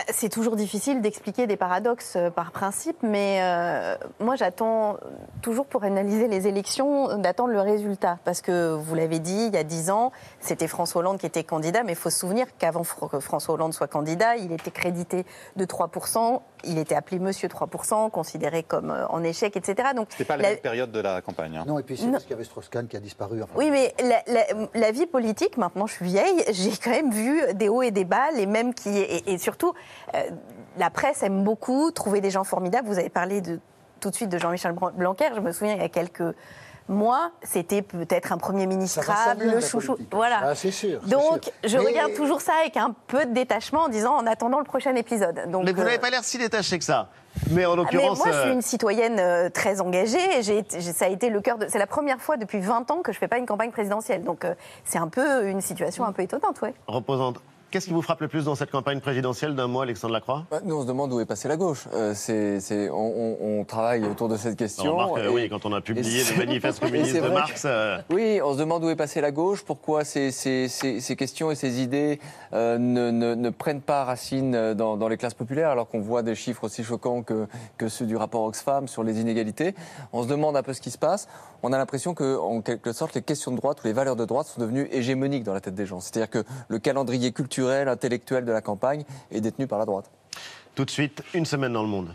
[0.10, 4.98] C'est toujours difficile d'expliquer des paradoxes euh, par principe, mais euh, moi j'attends
[5.42, 8.20] toujours pour analyser les élections euh, d'attendre le résultat.
[8.26, 10.12] Parce que vous l'avez dit, il y a dix ans,
[10.42, 13.74] c'était François Hollande qui était candidat, mais il faut se souvenir qu'avant que François Hollande
[13.74, 15.26] soit candidat, il était crédité
[15.56, 19.90] de 3%, il était appelé Monsieur 3%, considéré comme euh, en échec, etc.
[19.96, 21.58] Donc, C'était pas la la- même période de la campagne.
[21.58, 21.64] hein.
[21.68, 23.42] Non, et puis c'est parce qu'il y avait Strauss-Kahn qui a disparu.
[23.42, 23.54] enfin.
[23.56, 27.42] oui, mais la, la- la vie politique, maintenant je suis vieille, j'ai quand même vu
[27.54, 28.90] des hauts et des bas, les mêmes qui.
[28.98, 29.74] Et, et surtout,
[30.16, 30.20] euh,
[30.78, 32.88] la presse aime beaucoup trouver des gens formidables.
[32.88, 33.60] Vous avez parlé de,
[34.00, 35.30] tout de suite de Jean-Michel Blan- Blanquer.
[35.36, 36.36] Je me souviens, il y a quelques
[36.90, 39.94] mois, c'était peut-être un Premier ministrable, le chouchou.
[39.94, 40.14] politique.
[40.14, 40.40] Voilà.
[40.44, 41.00] Ah, c'est sûr.
[41.02, 41.54] Donc, sûr.
[41.64, 44.66] je Mais- regarde toujours ça avec un peu de détachement en disant en attendant le
[44.66, 45.50] prochain épisode.
[45.52, 47.10] Donc, Mais vous euh, n'avez pas l'air si détaché que ça.
[47.52, 48.18] Mais en ah, l'occurrence.
[48.18, 50.42] moi, je suis euh, une citoyenne euh, très engagée.
[50.42, 51.68] J'ai- ça a été le cœur de.
[51.70, 54.24] C'est la première fois depuis 20 ans que je fais pas une campagne présidentielle.
[54.24, 56.74] Donc, euh, c'est un peu une situation un peu étonnante, ouais.
[56.88, 57.38] reposante.
[57.70, 60.46] Qu'est-ce qui vous frappe le plus dans cette campagne présidentielle d'un mois, Alexandre Lacroix?
[60.50, 61.84] Bah, Nous, on se demande où est passée la gauche.
[61.94, 64.94] Euh, c'est, c'est- on, on- on travaille autour de cette question.
[64.96, 67.64] Remarque, euh, et- oui, quand on a publié le manifeste communiste de Marx.
[67.66, 71.16] euh, Oui, on se demande où est passée la gauche, pourquoi ces, ces- ces- ces
[71.18, 72.22] questions et ces idées
[72.54, 76.36] ne, ne- ne prennent pas racine dans, dans les classes populaires, alors qu'on voit des
[76.36, 77.48] chiffres aussi choquants que,
[77.78, 79.76] que ceux du rapport Oxfam sur les inégalités.
[80.14, 81.28] On se demande un peu ce qui se passe.
[81.64, 84.24] On a l'impression que, en quelque sorte, les questions de droite ou les valeurs de
[84.24, 86.00] droite sont devenues hégémoniques dans la tête des gens.
[86.00, 90.10] C'est-à-dire que le calendrier culturel, intellectuel de la campagne est détenu par la droite.
[90.76, 92.14] Tout de suite, une semaine dans le monde.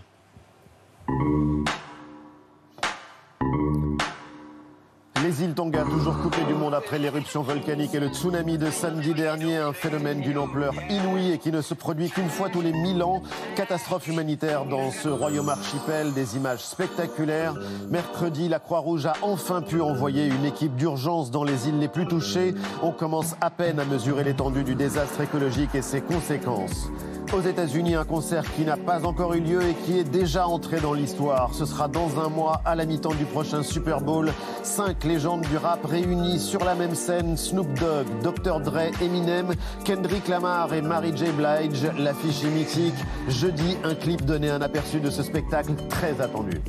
[5.33, 9.15] Les îles Tonga, toujours coupées du monde après l'éruption volcanique et le tsunami de samedi
[9.15, 12.75] dernier, un phénomène d'une ampleur inouïe et qui ne se produit qu'une fois tous les
[12.75, 13.23] mille ans.
[13.57, 17.55] Catastrophe humanitaire dans ce royaume archipel, des images spectaculaires.
[17.89, 22.07] Mercredi, la Croix-Rouge a enfin pu envoyer une équipe d'urgence dans les îles les plus
[22.07, 22.53] touchées.
[22.83, 26.91] On commence à peine à mesurer l'étendue du désastre écologique et ses conséquences.
[27.33, 30.81] Aux États-Unis, un concert qui n'a pas encore eu lieu et qui est déjà entré
[30.81, 31.55] dans l'histoire.
[31.55, 34.31] Ce sera dans un mois, à la mi-temps du prochain Super Bowl.
[34.63, 38.61] Cinq légendes du rap réunies sur la même scène Snoop Dogg, Dr.
[38.61, 41.25] Dre, Eminem, Kendrick Lamar et Mary J.
[41.33, 41.91] Blige.
[41.99, 43.03] L'affiche est mythique.
[43.29, 46.61] Jeudi, un clip donnait un aperçu de ce spectacle très attendu.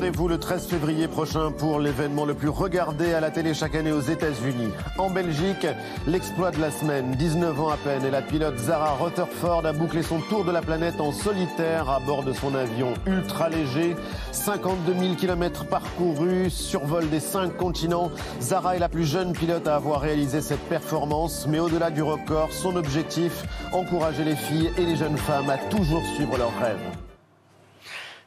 [0.00, 3.92] Rendez-vous le 13 février prochain pour l'événement le plus regardé à la télé chaque année
[3.92, 4.70] aux États-Unis.
[4.96, 5.66] En Belgique,
[6.06, 7.10] l'exploit de la semaine.
[7.18, 10.62] 19 ans à peine et la pilote Zara Rutherford a bouclé son tour de la
[10.62, 13.94] planète en solitaire à bord de son avion ultra léger.
[14.32, 18.10] 52 000 km parcourus, survol des cinq continents.
[18.40, 21.46] Zara est la plus jeune pilote à avoir réalisé cette performance.
[21.46, 26.06] Mais au-delà du record, son objectif, encourager les filles et les jeunes femmes à toujours
[26.16, 27.09] suivre leurs rêves.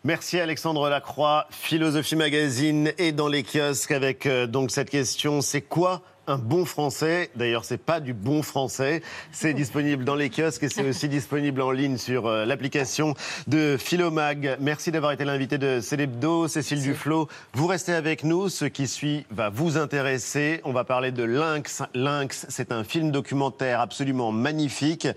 [0.06, 5.62] Merci Alexandre Lacroix, Philosophie Magazine et dans les kiosques avec euh, donc cette question, c'est
[5.62, 7.30] quoi un bon français.
[7.36, 9.02] D'ailleurs, c'est pas du bon français.
[9.32, 13.14] C'est disponible dans les kiosques et c'est aussi disponible en ligne sur euh, l'application
[13.48, 14.58] de Philomag.
[14.60, 17.28] Merci d'avoir été l'invité de Célébdo, Cécile Duflo.
[17.54, 18.50] Vous restez avec nous.
[18.50, 20.62] Ce qui suit va vous intéresser.
[20.64, 21.84] On va parler de Lynx.
[21.94, 25.08] Lynx, c'est un film documentaire absolument magnifique.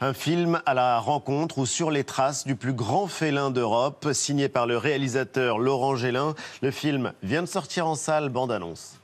[0.00, 4.48] Un film à la rencontre ou sur les traces du plus grand félin d'Europe, signé
[4.48, 6.34] par le réalisateur Laurent Gélin.
[6.60, 8.98] Le film vient de sortir en salle, bande-annonce.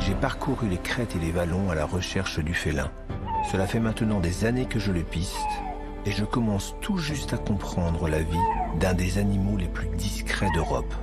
[0.00, 2.90] J'ai parcouru les crêtes et les vallons à la recherche du félin.
[3.50, 5.36] Cela fait maintenant des années que je le piste
[6.06, 8.36] et je commence tout juste à comprendre la vie
[8.80, 10.94] d'un des animaux les plus discrets d'Europe.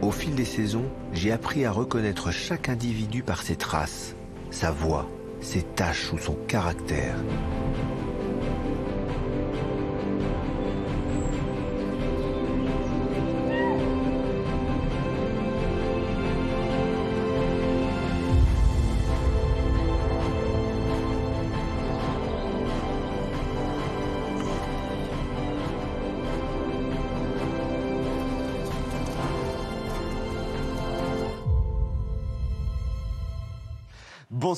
[0.00, 4.14] Au fil des saisons, j'ai appris à reconnaître chaque individu par ses traces,
[4.50, 5.06] sa voix,
[5.40, 7.16] ses taches ou son caractère.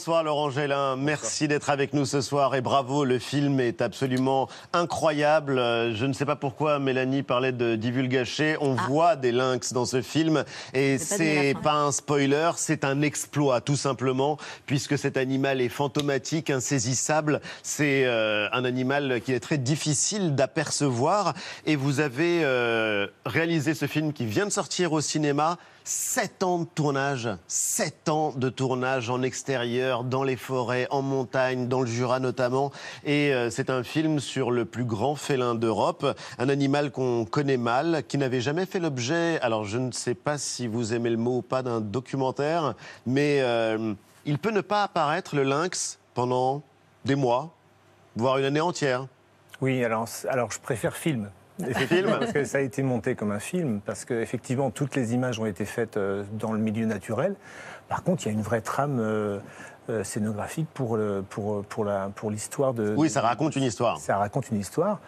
[0.01, 4.49] Bonsoir Laurent Gélin, merci d'être avec nous ce soir et bravo, le film est absolument
[4.73, 5.59] incroyable.
[5.59, 9.85] Euh, Je ne sais pas pourquoi Mélanie parlait de divulgacher, on voit des lynx dans
[9.85, 11.65] ce film et C'est pas fin.
[11.65, 18.07] pas un spoiler, c'est un exploit tout simplement puisque cet animal est fantomatique, insaisissable, c'est
[18.07, 21.35] euh, un animal qui est très difficile d'apercevoir
[21.67, 25.59] et vous avez euh, réalisé ce film qui vient de sortir au cinéma.
[25.85, 31.69] Sept ans de tournage, sept ans de tournage en extérieur, dans les forêts, en montagne,
[31.69, 32.71] dans le Jura notamment.
[33.05, 36.07] Et euh, c'est un film sur le plus grand félin d'Europe,
[36.39, 40.37] un animal qu'on connaît mal, qui n'avait jamais fait l'objet, alors je ne sais pas
[40.37, 42.75] si vous aimez le mot ou pas, d'un documentaire,
[43.07, 43.95] mais euh,
[44.27, 46.63] il peut ne pas apparaître, le lynx, pendant
[47.07, 47.55] des mois,
[48.17, 49.07] voire une année entière.
[49.61, 51.31] Oui, alors, alors je préfère film.
[51.87, 55.39] Film Parce que ça a été monté comme un film, parce qu'effectivement, toutes les images
[55.39, 57.35] ont été faites euh, dans le milieu naturel.
[57.89, 59.39] Par contre, il y a une vraie trame euh,
[59.89, 62.95] euh, scénographique pour, le- pour, pour, la, pour l'histoire de...
[62.97, 63.99] Oui, ça raconte une histoire.
[63.99, 65.01] Ça raconte une histoire.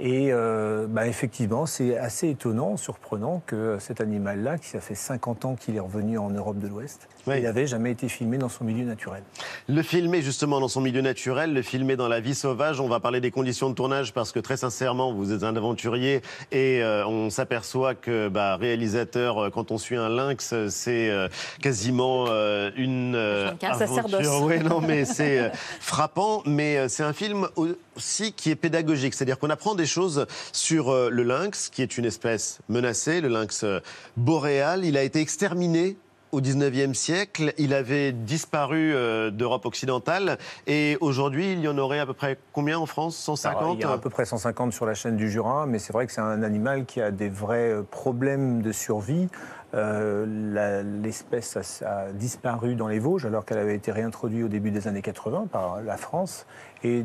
[0.00, 5.44] Et euh, bah, effectivement, c'est assez étonnant, surprenant que cet animal-là, qui ça fait 50
[5.44, 8.64] ans qu'il est revenu en Europe de l'Ouest, il n'avait jamais été filmé dans son
[8.64, 9.22] milieu naturel.
[9.68, 12.80] Le filmer justement dans son milieu naturel, le filmer dans la vie sauvage.
[12.80, 16.22] On va parler des conditions de tournage parce que très sincèrement, vous êtes un aventurier
[16.52, 21.28] et euh, on s'aperçoit que bah, réalisateur, euh, quand on suit un lynx, c'est euh,
[21.60, 24.14] quasiment euh, une euh, Un sacerdoce.
[24.14, 24.42] aventure.
[24.46, 25.48] Oui, non, mais c'est euh,
[25.80, 26.42] frappant.
[26.46, 27.46] Mais euh, c'est un film
[27.98, 31.98] aussi qui est pédagogique, c'est-à-dire qu'on apprend des choses sur euh, le lynx, qui est
[31.98, 33.80] une espèce menacée, le lynx euh,
[34.16, 34.84] boréal.
[34.84, 35.96] Il a été exterminé
[36.32, 41.98] au 19e siècle, il avait disparu euh, d'Europe occidentale et aujourd'hui, il y en aurait
[41.98, 43.16] à peu près combien en France?
[43.16, 45.78] 150 Alors, il y a à peu près 150 sur la chaîne du Jura, mais
[45.78, 49.28] c'est vrai que c'est un animal qui a des vrais euh, problèmes de survie.
[49.74, 54.70] Euh, L'espèce a, a disparu dans les Vosges alors qu'elle avait été réintroduite au début
[54.70, 56.46] des années 80 par la France.
[56.84, 57.04] Et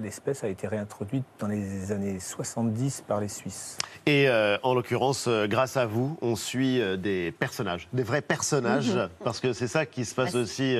[0.00, 3.76] l'espèce a été réintroduite dans les années 70 par les Suisses.
[4.08, 8.22] Et euh, en l'occurrence, euh, grâce à vous, on suit euh, des personnages, des vrais
[8.22, 9.08] personnages, Mhm.
[9.22, 10.76] parce que c'est ça qui se passe aussi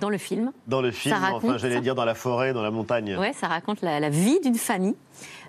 [0.00, 0.52] Dans le film.
[0.66, 3.16] dans le film, raconte enfin j'allais dire dans la forêt, dans la montagne.
[3.16, 4.96] Ouais, ça raconte la, la vie d'une famille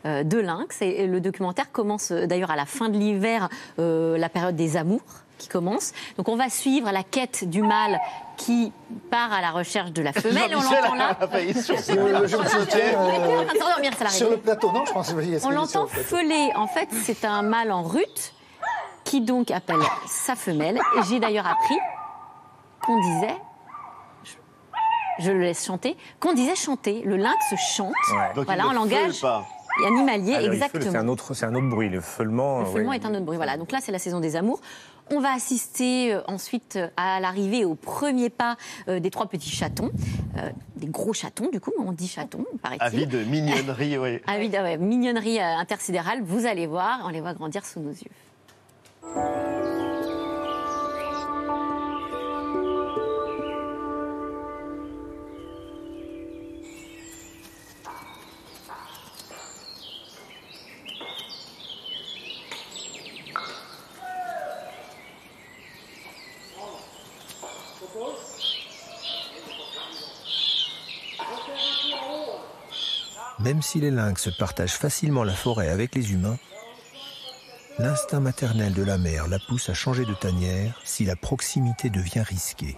[0.06, 0.82] de lynx.
[0.82, 5.04] Et, et le documentaire commence d'ailleurs à la fin de l'hiver, la période des amours
[5.40, 5.94] qui commence.
[6.18, 8.00] Donc on va suivre la quête du mâle
[8.38, 8.72] qui
[9.10, 10.56] part à la recherche de la femelle.
[10.56, 11.18] On l'entend là.
[14.12, 15.12] sur le plateau, non, je pense.
[15.44, 16.52] On l'entend feuler.
[16.56, 18.36] En fait, c'est un mâle en rut
[19.04, 20.80] qui donc appelle sa femelle.
[21.10, 21.80] J'ai d'ailleurs appris
[22.86, 23.36] qu'on disait,
[25.20, 27.02] je, le laisse chanter, qu'on disait chanter.
[27.04, 27.96] Le lynx chante.
[28.12, 28.44] Ouais.
[28.46, 29.24] Voilà, il en langage
[29.82, 29.88] pas.
[29.88, 30.92] animalier, Alors, feule, exactement.
[30.92, 32.60] C'est un, autre- c'est un autre bruit, le feulement.
[32.60, 32.74] Le oui.
[32.74, 33.38] feulement est un autre bruit.
[33.38, 33.58] Voilà.
[33.58, 34.60] Donc là, c'est la saison des amours.
[35.12, 38.58] On va assister euh, ensuite euh, à l'arrivée au premier pas
[38.88, 39.90] euh, des trois petits chatons,
[40.38, 42.84] euh, des gros chatons du coup, on dit chatons, paraît-il.
[42.84, 44.20] Avis de mignonnerie, oui.
[44.28, 47.90] Avis de ouais, mignonnerie euh, intersidérale, vous allez voir, on les voit grandir sous nos
[47.90, 48.12] yeux.
[73.60, 76.38] Même si les lynx partagent facilement la forêt avec les humains,
[77.78, 82.22] l'instinct maternel de la mère la pousse à changer de tanière si la proximité devient
[82.22, 82.78] risquée.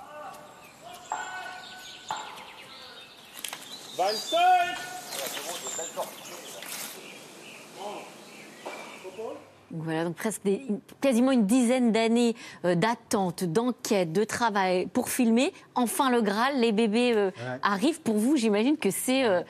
[9.71, 14.87] Donc voilà, donc presque des- une- quasiment une dizaine d'années euh, d'attente, d'enquête, de travail
[14.87, 15.53] pour filmer.
[15.75, 17.31] Enfin le Graal, les bébés euh,
[17.63, 18.01] arrivent.
[18.01, 19.41] Pour vous, j'imagine que c'est euh,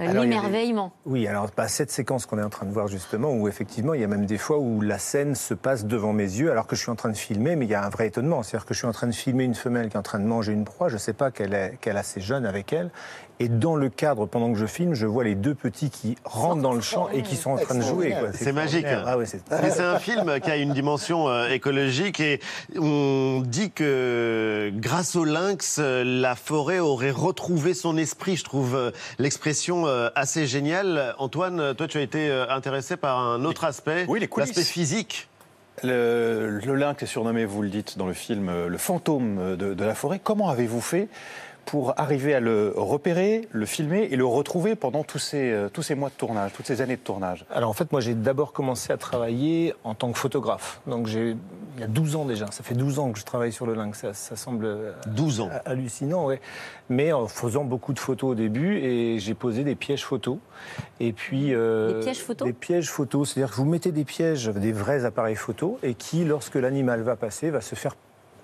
[0.00, 0.92] euh, l'émerveillement.
[1.06, 4.00] Oui, alors bah, cette séquence qu'on est en train de voir justement, où effectivement il
[4.00, 6.76] y a même des fois où la scène se passe devant mes yeux alors que
[6.76, 8.42] je suis en train de filmer, mais il y a un vrai étonnement.
[8.42, 10.24] C'est-à-dire que je suis en train de filmer une femelle qui est en train de
[10.26, 12.90] manger une proie, je ne sais pas qu'elle est- qu'elle a ses jeunes avec elle,
[13.40, 16.62] et dans le cadre, pendant que je filme, je vois les deux petits qui rentrent
[16.62, 18.14] dans le champ et qui sont en train de jouer.
[18.32, 18.86] C'est magique.
[18.88, 19.24] Ah ouais,
[19.62, 22.40] Mais c'est un film qui a une dimension euh, écologique et
[22.76, 28.36] on dit que grâce au lynx, euh, la forêt aurait retrouvé son esprit.
[28.36, 31.14] Je trouve euh, l'expression euh, assez géniale.
[31.18, 35.28] Antoine, toi, tu as été intéressé par un autre aspect, Oui, l'aspect physique.
[35.84, 39.84] Le, le lynx est surnommé, vous le dites dans le film, le fantôme de, de
[39.84, 40.20] la forêt.
[40.22, 41.08] Comment avez-vous fait
[41.68, 45.82] pour arriver à le repérer, le filmer et le retrouver pendant tous ces, euh, tous
[45.82, 48.54] ces mois de tournage, toutes ces années de tournage Alors en fait, moi j'ai d'abord
[48.54, 50.80] commencé à travailler en tant que photographe.
[50.86, 51.36] Donc j'ai
[51.76, 53.74] il y a 12 ans déjà, ça fait 12 ans que je travaille sur le
[53.74, 54.00] lynx.
[54.00, 55.50] Ça, ça semble euh, 12 ans.
[55.66, 56.40] hallucinant, ouais.
[56.88, 60.38] Mais en faisant beaucoup de photos au début et j'ai posé des pièges photos.
[61.00, 64.48] Et puis euh, Des pièges photos Des pièges photos, c'est-à-dire que vous mettez des pièges,
[64.48, 67.94] des vrais appareils photos et qui, lorsque l'animal va passer, va se faire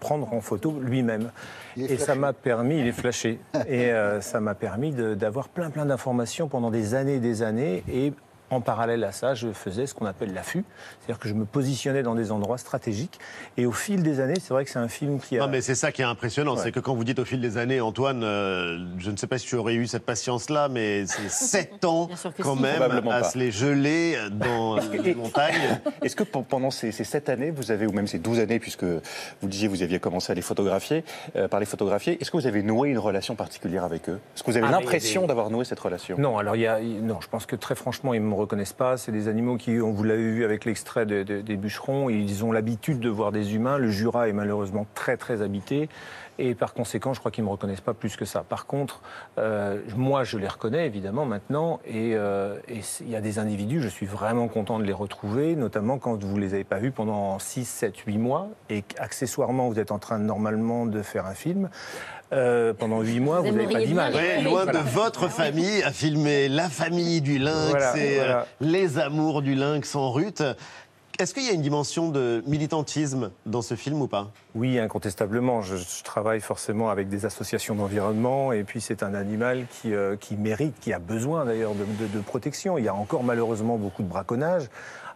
[0.04, 1.30] prendre en photo lui-même.
[1.78, 5.86] Et ça m'a permis, il est flashé, et euh, ça m'a permis d'avoir plein plein
[5.86, 7.82] d'informations pendant des années et des années.
[7.90, 8.12] Et
[8.50, 10.64] en parallèle à ça, je faisais ce qu'on appelle l'affût,
[11.00, 13.18] c'est-à-dire que je me positionnais dans des endroits stratégiques.
[13.56, 15.40] Et au fil des années, c'est vrai que c'est un film qui a...
[15.40, 16.60] Non, mais c'est ça qui est impressionnant, Ouais.
[16.62, 19.38] c'est que quand vous dites au fil des années, Antoine, euh, je ne sais pas
[19.38, 22.08] si tu aurais eu cette patience-là, mais c'est sept ans
[22.42, 22.62] quand si.
[22.62, 23.24] même à pas.
[23.24, 25.80] se les geler dans les montagnes.
[26.02, 28.60] Est-ce que pe- pendant ces, ces sept années, vous avez, ou même ces douze années,
[28.60, 31.02] puisque vous disiez vous aviez commencé à les photographier,
[31.36, 34.20] euh, par les photographier, est-ce que vous avez noué une relation particulière avec eux?
[34.36, 36.16] Est-ce que vous avez Ah, l'impression des- d'avoir noué cette relation?
[36.18, 38.96] Non, alors il y a, non, je pense que très franchement, ils me reconnaissent pas.
[38.96, 42.44] C'est des animaux qui, on vous l'avez vu avec l'extrait de- de- des bûcherons, ils
[42.44, 43.78] ont l'habitude de voir des humains.
[43.78, 45.88] Le Jura est malheureusement très très habité.
[46.36, 48.42] Et par conséquent, je crois qu'ils ne me reconnaissent pas plus que ça.
[48.42, 49.02] Par contre,
[49.38, 51.78] euh, moi, je les reconnais évidemment maintenant.
[51.86, 52.56] Et euh,
[53.00, 56.34] il y a des individus, je suis vraiment content de les retrouver, notamment quand vous
[56.36, 58.48] ne les avez pas vus pendant 6, 7, 8 mois.
[58.68, 61.68] Et qu'accessoirement, vous êtes en train normalement de faire un film.
[62.32, 64.14] Euh, pendant 8 mois, vous n'avez pas d'image.
[64.14, 64.44] Ouais, Oui.
[64.44, 64.80] loin Voilà.
[64.82, 69.54] de votre famille, à filmer la famille du lynx Voilà, et euh, les amours du
[69.54, 70.42] lynx en rute.
[71.20, 74.32] Est-ce qu'il y a une dimension de militantisme dans ce film ou pas?
[74.56, 75.62] Oui, incontestablement.
[75.62, 80.16] Je, je travaille forcément avec des associations d'environnement et puis c'est un animal qui, euh,
[80.16, 82.78] qui mérite, qui a besoin d'ailleurs de, de- de protection.
[82.78, 84.64] Il y a encore malheureusement beaucoup de braconnage.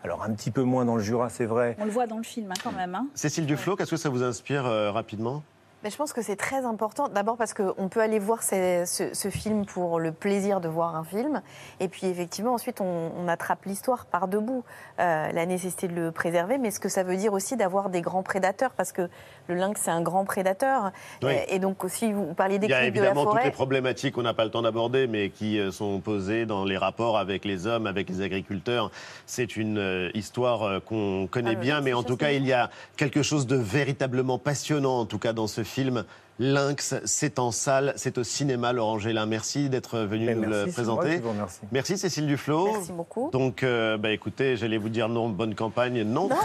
[0.05, 1.75] Alors un petit peu moins dans le Jura, c'est vrai.
[1.81, 2.95] On le voit dans le film hein, quand même.
[2.95, 3.07] hein.
[3.15, 5.43] Cécile Duflo, qu'est-ce que ça vous inspire euh, rapidement?
[5.85, 7.09] Mais je pense que c'est très important.
[7.09, 11.41] D'abord parce qu'on peut aller voir ce, film pour le plaisir de voir un film.
[11.79, 14.65] Et puis effectivement, ensuite, on, on attrape l'histoire par debout.
[14.99, 18.01] Euh, la nécessité de le préserver, mais ce que ça veut dire aussi d'avoir des
[18.01, 18.73] grands prédateurs.
[18.73, 19.09] Parce que
[19.49, 20.93] le lynx, c'est un grand prédateur.
[21.23, 21.33] Oui.
[21.49, 23.41] Et, donc aussi, vous parliez des Il y a cris de la évidemment toutes les
[23.41, 23.51] forêt.
[23.51, 27.19] problématiques qu'on n'a pas le temps d'aborder, mais qui euh, sont posées dans les rapports
[27.19, 28.91] avec les hommes, avec les agriculteurs.
[29.27, 32.53] C'est une euh, histoire euh, qu'on connaît Ah, bien, mais en tout cas, il y
[32.53, 36.05] a quelque chose de véritablement passionnant, en tout cas, dans ce film.
[36.41, 39.27] Lynx, c'est en salle, c'est au cinéma, Laurent Gélin.
[39.27, 41.21] Merci d'être venu Mais nous merci, le moi présenter.
[41.25, 41.59] remercie.
[41.73, 42.73] Merci Cécile Duflo.
[42.73, 43.31] Merci beaucoup.
[43.33, 46.29] Donc, euh, bah, écoutez, j'allais vous dire non, bonne campagne, non.
[46.29, 46.37] Non,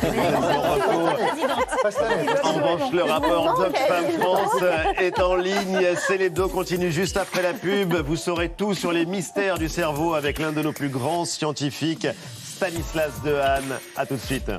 [2.43, 4.19] En revanche, le rapport d'Oxfam elle.
[4.19, 4.63] France
[4.99, 5.79] est en ligne.
[6.07, 7.93] C'est les deux continue juste après la pub.
[7.93, 12.07] Vous saurez tout sur les mystères du cerveau avec l'un de nos plus grands scientifiques,
[12.43, 13.77] Stanislas Dehaene.
[13.95, 14.51] À tout de suite.